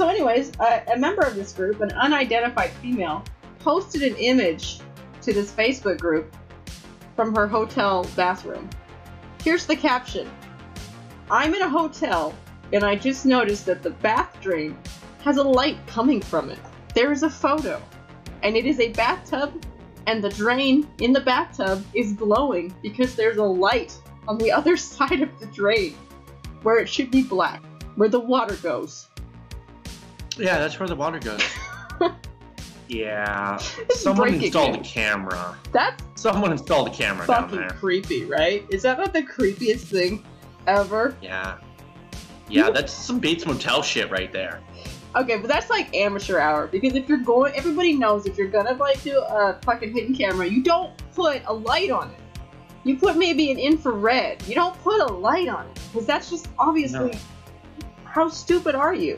So, 0.00 0.08
anyways, 0.08 0.52
a, 0.60 0.82
a 0.94 0.98
member 0.98 1.20
of 1.20 1.34
this 1.34 1.52
group, 1.52 1.82
an 1.82 1.92
unidentified 1.92 2.70
female, 2.80 3.22
posted 3.58 4.02
an 4.02 4.16
image 4.16 4.80
to 5.20 5.30
this 5.30 5.52
Facebook 5.52 6.00
group 6.00 6.34
from 7.16 7.36
her 7.36 7.46
hotel 7.46 8.08
bathroom. 8.16 8.70
Here's 9.44 9.66
the 9.66 9.76
caption 9.76 10.30
I'm 11.30 11.52
in 11.52 11.60
a 11.60 11.68
hotel, 11.68 12.34
and 12.72 12.82
I 12.82 12.96
just 12.96 13.26
noticed 13.26 13.66
that 13.66 13.82
the 13.82 13.90
bath 13.90 14.34
drain 14.40 14.74
has 15.22 15.36
a 15.36 15.42
light 15.42 15.76
coming 15.86 16.22
from 16.22 16.48
it. 16.48 16.60
There 16.94 17.12
is 17.12 17.22
a 17.22 17.28
photo, 17.28 17.82
and 18.42 18.56
it 18.56 18.64
is 18.64 18.80
a 18.80 18.92
bathtub, 18.92 19.62
and 20.06 20.24
the 20.24 20.30
drain 20.30 20.88
in 21.00 21.12
the 21.12 21.20
bathtub 21.20 21.84
is 21.92 22.14
glowing 22.14 22.74
because 22.80 23.14
there's 23.14 23.36
a 23.36 23.44
light 23.44 24.00
on 24.26 24.38
the 24.38 24.50
other 24.60 24.78
side 24.78 25.20
of 25.20 25.28
the 25.40 25.46
drain 25.48 25.94
where 26.62 26.78
it 26.78 26.88
should 26.88 27.10
be 27.10 27.22
black, 27.22 27.62
where 27.96 28.08
the 28.08 28.18
water 28.18 28.54
goes. 28.62 29.09
Yeah, 30.40 30.58
that's 30.58 30.78
where 30.78 30.88
the 30.88 30.96
water 30.96 31.18
goes. 31.18 31.42
yeah. 32.88 33.56
Someone 33.90 34.28
breaking 34.28 34.44
installed 34.44 34.76
a 34.76 34.80
camera. 34.80 35.56
That's 35.72 36.02
Someone 36.16 36.52
installed 36.52 36.88
a 36.88 36.90
camera 36.90 37.26
down 37.26 37.44
fucking 37.44 37.58
there. 37.58 37.70
creepy, 37.70 38.24
right? 38.24 38.66
Is 38.70 38.82
that 38.82 38.98
not 38.98 39.12
the 39.12 39.22
creepiest 39.22 39.80
thing? 39.82 40.24
ever. 40.66 41.16
Yeah. 41.20 41.58
Yeah, 42.48 42.70
that's 42.70 42.92
some 42.92 43.20
Bates 43.20 43.46
Motel 43.46 43.82
shit 43.82 44.10
right 44.10 44.32
there. 44.32 44.60
Okay, 45.16 45.38
but 45.38 45.48
that's 45.48 45.70
like 45.70 45.94
amateur 45.94 46.38
hour 46.38 46.66
because 46.66 46.94
if 46.94 47.08
you're 47.08 47.18
going, 47.18 47.54
everybody 47.54 47.94
knows 47.94 48.26
if 48.26 48.36
you're 48.36 48.48
gonna 48.48 48.74
like 48.74 49.02
do 49.02 49.18
a 49.20 49.58
fucking 49.64 49.92
hidden 49.92 50.14
camera, 50.14 50.46
you 50.46 50.62
don't 50.62 50.92
put 51.14 51.42
a 51.46 51.52
light 51.52 51.90
on 51.90 52.10
it. 52.10 52.16
You 52.84 52.96
put 52.96 53.16
maybe 53.16 53.50
an 53.50 53.58
infrared. 53.58 54.42
You 54.48 54.54
don't 54.54 54.76
put 54.82 55.00
a 55.00 55.12
light 55.12 55.48
on 55.48 55.66
it 55.66 55.80
because 55.92 56.06
that's 56.06 56.30
just 56.30 56.48
obviously. 56.58 57.12
No. 57.12 57.18
How 58.04 58.28
stupid 58.28 58.74
are 58.74 58.94
you? 58.94 59.16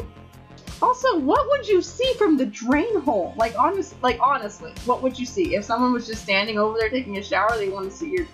Also, 0.83 1.16
what 1.16 1.49
would 1.49 1.66
you 1.66 1.81
see 1.81 2.12
from 2.14 2.37
the 2.37 2.45
drain 2.45 3.01
hole? 3.01 3.35
Like 3.37 3.57
honest, 3.57 3.95
like 4.03 4.18
honestly, 4.21 4.73
what 4.85 5.01
would 5.01 5.16
you 5.16 5.25
see 5.25 5.55
if 5.55 5.64
someone 5.64 5.92
was 5.92 6.09
just 6.09 6.23
standing 6.23 6.59
over 6.59 6.77
there 6.77 6.90
taking 6.90 7.18
a 7.18 7.23
shower? 7.23 7.57
They 7.57 7.68
want 7.68 7.88
to 7.88 7.97
see 7.97 8.11
your 8.11 8.27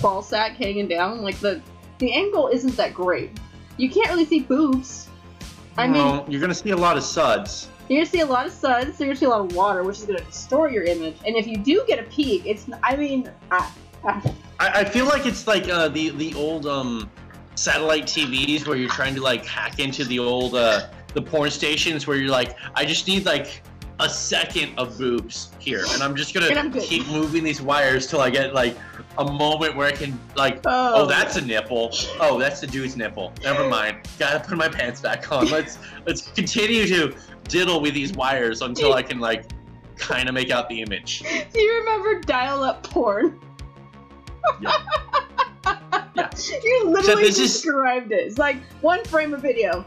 ball 0.00 0.22
sack 0.22 0.52
hanging 0.52 0.88
down. 0.88 1.20
Like 1.20 1.38
the 1.40 1.60
the 1.98 2.14
angle 2.14 2.48
isn't 2.48 2.76
that 2.76 2.94
great. 2.94 3.38
You 3.76 3.90
can't 3.90 4.08
really 4.08 4.24
see 4.24 4.40
boobs. 4.40 5.08
I 5.76 5.86
mean, 5.86 6.24
you're 6.28 6.40
gonna 6.40 6.54
see 6.54 6.70
a 6.70 6.76
lot 6.76 6.96
of 6.96 7.02
suds. 7.02 7.68
you're 7.88 7.98
gonna 7.98 8.06
see 8.06 8.20
a 8.20 8.26
lot 8.26 8.46
of 8.46 8.52
suds, 8.52 8.96
so 8.96 9.04
you're 9.04 9.12
gonna 9.12 9.20
see 9.20 9.26
a 9.26 9.30
lot 9.30 9.40
of 9.42 9.54
water, 9.54 9.82
which 9.82 9.98
is 9.98 10.04
gonna 10.04 10.24
distort 10.24 10.72
your 10.72 10.84
image. 10.84 11.16
And 11.26 11.36
if 11.36 11.46
you 11.46 11.58
do 11.58 11.84
get 11.86 11.98
a 11.98 12.04
peek, 12.04 12.46
it's 12.46 12.66
I 12.82 12.96
mean, 12.96 13.30
I, 13.50 13.70
I, 14.04 14.32
I, 14.58 14.68
I 14.80 14.84
feel 14.84 15.04
like 15.04 15.26
it's 15.26 15.46
like 15.46 15.68
uh, 15.68 15.88
the 15.88 16.08
the 16.10 16.32
old 16.34 16.66
um, 16.66 17.10
satellite 17.54 18.04
TVs 18.04 18.66
where 18.66 18.78
you're 18.78 18.88
trying 18.88 19.14
to 19.14 19.20
like 19.20 19.44
hack 19.44 19.78
into 19.78 20.04
the 20.04 20.18
old 20.18 20.54
uh, 20.54 20.88
the 21.14 21.22
porn 21.22 21.50
stations 21.50 22.06
where 22.06 22.16
you're 22.16 22.30
like, 22.30 22.56
I 22.74 22.84
just 22.84 23.06
need 23.06 23.24
like 23.26 23.62
a 24.00 24.08
second 24.08 24.76
of 24.78 24.98
boobs 24.98 25.52
here, 25.58 25.84
and 25.90 26.02
I'm 26.02 26.16
just 26.16 26.34
And 26.34 26.44
I'm 26.58 26.70
gonna 26.70 26.84
keep 26.84 27.06
moving 27.08 27.44
these 27.44 27.60
wires 27.62 28.06
till 28.06 28.20
I 28.20 28.30
get 28.30 28.54
like 28.54 28.76
a 29.18 29.24
moment 29.24 29.76
where 29.76 29.86
I 29.86 29.92
can 29.92 30.18
like. 30.34 30.60
oh, 30.66 31.02
Oh, 31.02 31.06
that's 31.06 31.36
a 31.36 31.40
nipple. 31.40 31.90
Oh, 32.18 32.38
that's 32.38 32.60
the 32.60 32.66
dude's 32.66 32.96
nipple. 32.96 33.32
Never 33.42 33.68
mind. 33.68 33.98
Gotta 34.18 34.40
put 34.40 34.56
my 34.58 34.68
pants 34.68 35.00
back 35.00 35.30
on. 35.30 35.48
Let's 35.50 35.78
let's 36.06 36.22
continue 36.32 36.86
to 36.86 37.14
diddle 37.48 37.80
with 37.80 37.94
these 37.94 38.12
wires 38.14 38.62
until 38.62 38.94
I 38.94 39.02
can 39.02 39.20
like 39.20 39.44
kind 39.96 40.28
of 40.28 40.34
make 40.34 40.50
out 40.50 40.68
the 40.68 40.80
image. 40.80 41.22
Do 41.52 41.60
you 41.60 41.74
remember 41.80 42.20
dial-up 42.20 42.82
porn? 42.82 43.38
Yeah. 44.60 44.72
Yeah. 46.14 46.28
You 46.62 46.88
literally 46.90 47.22
is- 47.24 47.36
described 47.38 48.12
it. 48.12 48.16
It's 48.26 48.36
like 48.38 48.56
one 48.82 49.02
frame 49.04 49.32
of 49.32 49.40
video, 49.40 49.86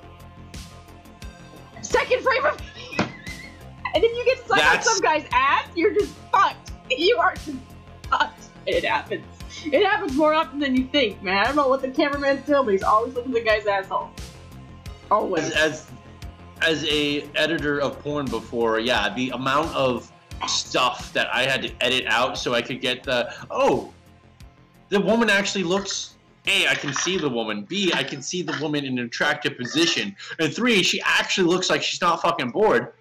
second 1.86 2.22
frame 2.22 2.46
of, 2.46 2.62
and 3.94 4.04
if 4.04 4.12
you 4.12 4.26
get 4.26 4.46
stuck 4.46 4.76
on 4.76 4.82
some 4.82 5.00
guy's 5.02 5.26
ass, 5.32 5.68
you're 5.76 5.94
just 5.94 6.14
fucked. 6.32 6.72
You 6.90 7.18
are 7.18 7.34
just 7.36 7.58
fucked. 8.10 8.46
It 8.66 8.84
happens. 8.84 9.26
It 9.66 9.86
happens 9.86 10.16
more 10.16 10.34
often 10.34 10.60
than 10.60 10.76
you 10.76 10.86
think, 10.88 11.24
man. 11.24 11.38
I 11.38 11.46
don't 11.46 11.56
know 11.56 11.68
what 11.68 11.82
the 11.82 11.90
cameraman's 11.90 12.46
doing, 12.46 12.66
but 12.66 12.72
he's 12.72 12.84
always 12.84 13.14
looking 13.14 13.32
at 13.32 13.44
the 13.44 13.50
guy's 13.50 13.66
asshole. 13.66 14.10
Always. 15.10 15.52
as 15.52 15.56
as 15.56 15.92
as 16.62 16.86
a 16.86 17.24
editor 17.36 17.80
of 17.80 18.00
porn 18.00 18.26
before, 18.26 18.80
yeah, 18.80 19.14
the 19.14 19.30
amount 19.32 19.74
of 19.76 20.12
stuff 20.48 21.14
that 21.14 21.34
I 21.34 21.44
had 21.44 21.62
to 21.64 21.72
edit 21.82 22.06
out 22.08 22.38
so 22.38 22.54
I 22.54 22.62
could 22.62 22.82
get 22.82 23.04
the 23.04 23.34
oh, 23.50 23.94
the 24.90 25.00
woman 25.00 25.30
actually 25.30 25.64
looks. 25.64 26.15
A, 26.48 26.68
I 26.68 26.76
can 26.76 26.94
see 26.94 27.18
the 27.18 27.30
woman. 27.30 27.64
B, 27.64 27.92
I 27.94 28.04
can 28.04 28.22
see 28.22 28.42
the 28.42 28.58
woman 28.62 28.86
in 28.86 29.00
an 29.00 29.06
attractive 29.06 29.58
position. 29.58 30.16
And 30.40 30.54
three, 30.54 30.84
she 30.84 31.02
actually 31.04 31.48
looks 31.48 31.70
like 31.70 31.82
she's 31.84 32.02
not 32.02 32.22
fucking 32.22 32.52
bored. 32.52 32.94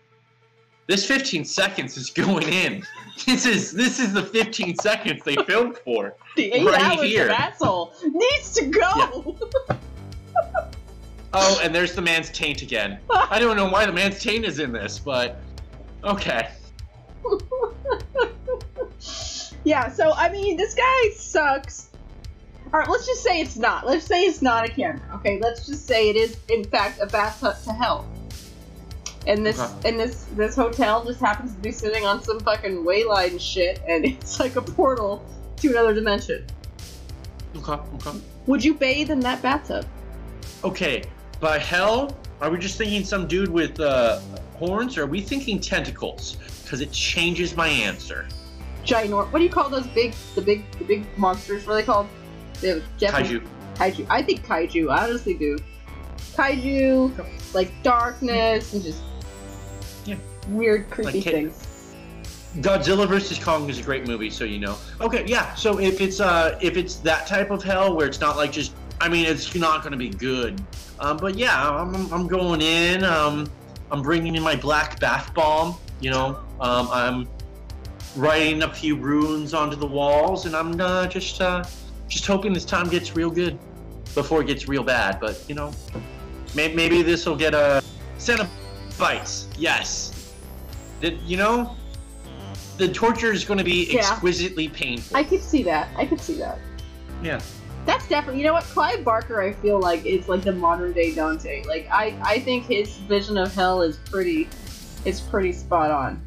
This 0.86 1.06
15 1.06 1.44
seconds 1.44 1.96
is 1.96 2.10
going 2.10 2.48
in. 2.48 2.84
This 3.26 3.46
is 3.46 3.72
this 3.72 4.00
is 4.00 4.12
the 4.12 4.22
15 4.22 4.76
seconds 4.76 5.22
they 5.24 5.36
filmed 5.46 5.78
for. 5.78 6.14
the 6.36 6.52
eight 6.52 6.66
right 6.66 6.82
hours 6.82 7.08
here. 7.08 7.26
of 7.26 7.30
asshole 7.30 7.94
needs 8.04 8.52
to 8.54 8.66
go. 8.66 9.36
Oh, 11.36 11.58
and 11.64 11.74
there's 11.74 11.96
the 11.96 12.00
man's 12.00 12.30
taint 12.30 12.62
again. 12.62 13.00
I 13.10 13.40
don't 13.40 13.56
know 13.56 13.68
why 13.68 13.86
the 13.86 13.92
man's 13.92 14.22
taint 14.22 14.44
is 14.44 14.60
in 14.60 14.70
this, 14.70 15.00
but 15.00 15.40
okay. 16.04 16.48
Yeah, 19.64 19.90
so 19.90 20.12
I 20.12 20.28
mean, 20.28 20.56
this 20.56 20.74
guy 20.74 21.10
sucks. 21.16 21.88
Alright, 22.74 22.88
let's 22.88 23.06
just 23.06 23.22
say 23.22 23.40
it's 23.40 23.56
not. 23.56 23.86
Let's 23.86 24.04
say 24.04 24.22
it's 24.24 24.42
not 24.42 24.64
a 24.64 24.68
camera. 24.68 25.00
Okay, 25.14 25.38
let's 25.40 25.64
just 25.64 25.86
say 25.86 26.10
it 26.10 26.16
is 26.16 26.36
in 26.48 26.64
fact 26.64 26.98
a 27.00 27.06
bathtub 27.06 27.54
to 27.62 27.72
hell. 27.72 28.04
And 29.28 29.46
this 29.46 29.60
Okay. 29.60 29.90
and 29.90 30.00
this 30.00 30.24
this 30.34 30.56
hotel 30.56 31.04
just 31.04 31.20
happens 31.20 31.54
to 31.54 31.60
be 31.60 31.70
sitting 31.70 32.04
on 32.04 32.20
some 32.24 32.40
fucking 32.40 32.84
wayline 32.84 33.40
shit 33.40 33.80
and 33.86 34.04
it's 34.04 34.40
like 34.40 34.56
a 34.56 34.60
portal 34.60 35.24
to 35.58 35.70
another 35.70 35.94
dimension. 35.94 36.44
Okay, 37.54 37.80
okay. 37.94 38.18
Would 38.46 38.64
you 38.64 38.74
bathe 38.74 39.12
in 39.12 39.20
that 39.20 39.40
bathtub? 39.40 39.86
Okay, 40.64 41.04
by 41.38 41.60
hell, 41.60 42.16
are 42.40 42.50
we 42.50 42.58
just 42.58 42.76
thinking 42.76 43.04
some 43.04 43.28
dude 43.28 43.50
with 43.50 43.78
uh, 43.78 44.18
horns, 44.56 44.98
or 44.98 45.04
are 45.04 45.06
we 45.06 45.20
thinking 45.20 45.60
tentacles? 45.60 46.38
Because 46.64 46.80
it 46.80 46.90
changes 46.90 47.56
my 47.56 47.68
answer. 47.68 48.26
Ginor 48.84 49.30
what 49.30 49.38
do 49.38 49.44
you 49.44 49.50
call 49.50 49.68
those 49.68 49.86
big 49.86 50.12
the 50.34 50.42
big 50.42 50.68
the 50.78 50.84
big 50.84 51.06
monsters? 51.16 51.68
What 51.68 51.74
are 51.74 51.76
they 51.76 51.84
called? 51.84 52.08
The 52.64 52.82
Japanese- 52.98 53.40
Kaiju. 53.40 53.46
Kaiju. 53.76 54.06
I 54.08 54.22
think 54.22 54.46
kaiju. 54.46 54.90
I 54.90 55.04
honestly 55.04 55.34
do. 55.34 55.58
Kaiju, 56.34 57.12
like 57.52 57.70
darkness 57.82 58.72
and 58.72 58.82
just 58.82 59.00
Yeah. 60.06 60.16
weird, 60.48 60.88
creepy 60.90 61.20
Like 61.20 61.24
things. 61.24 61.66
Godzilla 62.60 63.06
vs 63.06 63.38
Kong 63.42 63.68
is 63.68 63.78
a 63.78 63.82
great 63.82 64.06
movie, 64.06 64.30
so 64.30 64.44
you 64.44 64.58
know. 64.60 64.76
Okay, 65.02 65.24
yeah. 65.26 65.54
So 65.56 65.78
if 65.78 66.00
it's 66.00 66.20
uh 66.20 66.58
if 66.62 66.76
it's 66.78 66.96
that 66.96 67.26
type 67.26 67.50
of 67.50 67.62
hell 67.62 67.94
where 67.94 68.06
it's 68.06 68.20
not 68.20 68.36
like 68.38 68.50
just, 68.52 68.72
I 69.00 69.08
mean, 69.10 69.26
it's 69.26 69.54
not 69.54 69.82
going 69.82 69.92
to 69.92 69.98
be 69.98 70.08
good. 70.08 70.58
Um, 71.00 71.18
but 71.18 71.36
yeah, 71.36 71.68
I'm 71.68 72.10
I'm 72.12 72.26
going 72.26 72.62
in. 72.62 73.04
Um, 73.04 73.46
I'm 73.90 74.00
bringing 74.00 74.36
in 74.36 74.42
my 74.42 74.56
black 74.56 74.98
bath 75.00 75.34
bomb. 75.34 75.76
You 76.00 76.10
know, 76.12 76.38
um, 76.60 76.88
I'm 76.90 77.28
writing 78.16 78.62
a 78.62 78.72
few 78.72 78.96
runes 78.96 79.52
onto 79.52 79.76
the 79.76 79.86
walls, 79.86 80.46
and 80.46 80.54
I'm 80.56 80.80
uh, 80.80 81.06
just 81.08 81.40
uh, 81.40 81.64
just 82.14 82.26
hoping 82.26 82.52
this 82.52 82.64
time 82.64 82.88
gets 82.88 83.16
real 83.16 83.28
good 83.30 83.58
before 84.14 84.40
it 84.40 84.46
gets 84.46 84.68
real 84.68 84.84
bad. 84.84 85.18
But 85.20 85.42
you 85.48 85.54
know, 85.56 85.72
maybe, 86.54 86.74
maybe 86.74 87.02
this 87.02 87.26
will 87.26 87.34
get 87.36 87.54
a 87.54 87.82
set 88.18 88.38
of 88.40 88.48
bites. 88.96 89.48
Yes. 89.58 90.32
Did 91.00 91.20
you 91.22 91.36
know? 91.36 91.76
The 92.78 92.88
torture 92.88 93.32
is 93.32 93.44
going 93.44 93.58
to 93.58 93.64
be 93.64 93.86
Yeah. 93.92 93.98
exquisitely 94.00 94.68
painful. 94.68 95.16
I 95.16 95.24
could 95.24 95.42
see 95.42 95.62
that. 95.64 95.88
I 95.96 96.06
could 96.06 96.20
see 96.20 96.34
that. 96.38 96.58
yeah. 97.22 97.40
That's 97.84 98.08
definitely. 98.08 98.40
You 98.40 98.46
know 98.46 98.54
what? 98.54 98.64
Clive 98.64 99.04
Barker, 99.04 99.42
I 99.42 99.52
feel 99.52 99.78
like 99.78 100.06
is 100.06 100.26
like 100.28 100.42
the 100.42 100.52
modern 100.52 100.92
day 100.92 101.14
Dante. 101.14 101.64
Like 101.64 101.86
I, 101.90 102.16
I 102.22 102.38
think 102.38 102.64
his 102.66 102.96
vision 102.96 103.36
of 103.36 103.52
hell 103.54 103.82
is 103.82 103.98
pretty, 104.10 104.48
is 105.04 105.20
pretty 105.20 105.52
spot 105.52 105.90
on. 105.90 106.22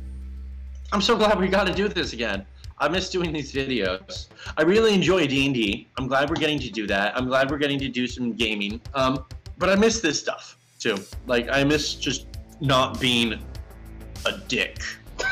I'm 0.91 1.01
so 1.01 1.17
glad 1.17 1.39
we 1.39 1.47
got 1.47 1.65
to 1.65 1.73
do 1.73 1.87
this 1.87 2.13
again. 2.13 2.45
I 2.79 2.87
miss 2.87 3.09
doing 3.09 3.33
these 3.33 3.51
videos. 3.51 4.27
I 4.55 4.61
really 4.61 4.93
enjoy 4.93 5.25
D&D. 5.27 5.87
I'm 5.97 6.07
glad 6.07 6.29
we're 6.29 6.35
getting 6.35 6.59
to 6.59 6.69
do 6.69 6.85
that. 6.87 7.17
I'm 7.17 7.27
glad 7.27 7.49
we're 7.49 7.57
getting 7.57 7.79
to 7.79 7.89
do 7.89 8.05
some 8.07 8.33
gaming. 8.33 8.79
Um, 8.93 9.25
but 9.57 9.69
I 9.69 9.75
miss 9.75 9.99
this 9.99 10.19
stuff 10.19 10.57
too. 10.79 10.97
Like 11.25 11.49
I 11.51 11.63
miss 11.63 11.95
just 11.95 12.27
not 12.61 12.99
being 12.99 13.33
a 14.25 14.37
dick, 14.47 14.79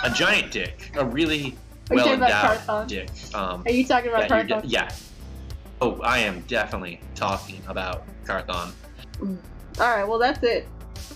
a 0.04 0.10
giant 0.10 0.52
dick, 0.52 0.92
a 0.96 1.06
really 1.06 1.56
well 1.92 2.12
endowed 2.12 2.88
dick. 2.88 3.10
Um, 3.34 3.64
Are 3.66 3.72
you 3.72 3.86
talking 3.86 4.10
about 4.10 4.28
Carthon? 4.28 4.62
yeah. 4.66 4.90
Oh, 5.82 6.00
I 6.02 6.20
am 6.20 6.40
definitely 6.42 7.02
talking 7.14 7.62
about 7.68 8.04
Carthon. 8.26 8.74
All 9.22 9.38
right. 9.78 10.08
Well, 10.08 10.20
that's 10.20 10.42
it. 10.44 10.68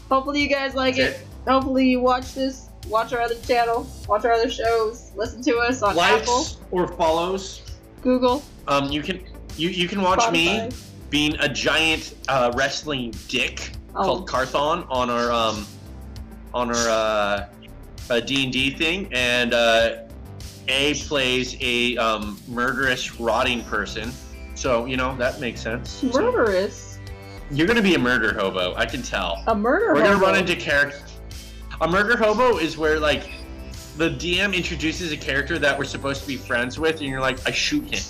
Hopefully 0.09 0.41
you 0.41 0.49
guys 0.49 0.75
like 0.75 0.97
That's 0.97 1.19
it. 1.19 1.27
Hopefully 1.47 1.87
you 1.87 2.01
watch 2.01 2.33
this. 2.33 2.68
Watch 2.87 3.13
our 3.13 3.21
other 3.21 3.35
channel. 3.35 3.87
Watch 4.07 4.25
our 4.25 4.31
other 4.31 4.49
shows. 4.49 5.11
Listen 5.15 5.41
to 5.43 5.57
us 5.57 5.81
on 5.81 5.95
Likes 5.95 6.23
Apple, 6.23 6.45
or 6.71 6.87
follows. 6.87 7.61
Google, 8.01 8.41
Um, 8.67 8.89
you 8.91 9.01
can 9.03 9.21
you 9.57 9.69
you 9.69 9.87
can 9.87 10.01
watch 10.01 10.31
me 10.31 10.69
being 11.09 11.35
a 11.39 11.49
giant 11.49 12.15
uh, 12.29 12.51
wrestling 12.55 13.13
dick 13.27 13.71
Oh. 13.95 14.03
called 14.03 14.27
Carthon 14.27 14.85
on 14.89 15.09
our 15.09 15.31
um 15.31 15.65
on 16.53 16.69
our 16.69 16.89
uh, 16.89 17.49
uh, 18.09 18.19
D&D 18.21 18.71
thing, 18.71 19.07
and 19.11 19.53
uh, 19.53 19.97
A 20.67 20.93
plays 20.95 21.55
a 21.61 21.95
um, 21.97 22.39
murderous, 22.47 23.19
rotting 23.19 23.63
person. 23.65 24.11
So 24.55 24.85
you 24.85 24.95
know 24.97 25.15
that 25.17 25.39
makes 25.39 25.61
sense. 25.61 25.89
So 25.89 26.07
Murderous. 26.07 26.99
you're 27.51 27.67
gonna 27.67 27.81
be 27.81 27.95
a 27.95 27.99
murder 27.99 28.33
hobo. 28.33 28.73
I 28.75 28.85
can 28.85 29.01
tell. 29.03 29.43
A 29.47 29.55
murder. 29.55 29.93
We're 29.93 30.03
gonna 30.03 30.17
run 30.17 30.37
into 30.37 30.55
character. 30.55 31.01
A 31.81 31.87
murder 31.87 32.17
hobo 32.17 32.57
is 32.57 32.77
where 32.77 32.99
like 32.99 33.29
the 33.95 34.09
DM 34.09 34.53
introduces 34.53 35.13
a 35.13 35.17
character 35.17 35.57
that 35.59 35.77
we're 35.77 35.85
supposed 35.85 36.21
to 36.21 36.27
be 36.27 36.35
friends 36.35 36.77
with, 36.77 36.99
and 36.99 37.09
you're 37.09 37.21
like, 37.21 37.45
I 37.47 37.51
shoot 37.51 37.85
him. 37.85 38.01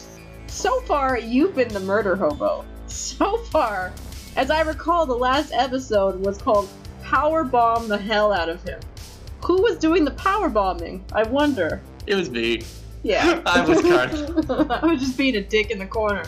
So 0.48 0.82
far, 0.82 1.20
you've 1.20 1.56
been 1.56 1.68
the 1.68 1.80
murder 1.80 2.16
hobo. 2.16 2.66
So 2.88 3.38
far, 3.38 3.94
as 4.36 4.50
I 4.50 4.62
recall, 4.62 5.06
the 5.06 5.16
last 5.16 5.54
episode 5.54 6.20
was 6.20 6.40
called 6.40 6.68
"Power 7.04 7.44
Bomb 7.44 7.88
the 7.88 7.98
Hell 7.98 8.34
Out 8.34 8.50
of 8.50 8.64
Him." 8.64 8.80
Who 9.46 9.62
was 9.62 9.78
doing 9.78 10.04
the 10.04 10.12
power 10.12 10.50
bombing? 10.50 11.06
I 11.14 11.24
wonder. 11.24 11.80
It 12.08 12.16
was 12.16 12.32
me. 12.32 12.64
Yeah. 13.04 13.42
I 13.46 13.64
was. 13.64 13.86
I 14.50 14.86
was 14.86 15.00
just 15.00 15.16
being 15.16 15.36
a 15.36 15.42
dick 15.42 15.70
in 15.70 15.78
the 15.78 15.86
corner. 15.86 16.24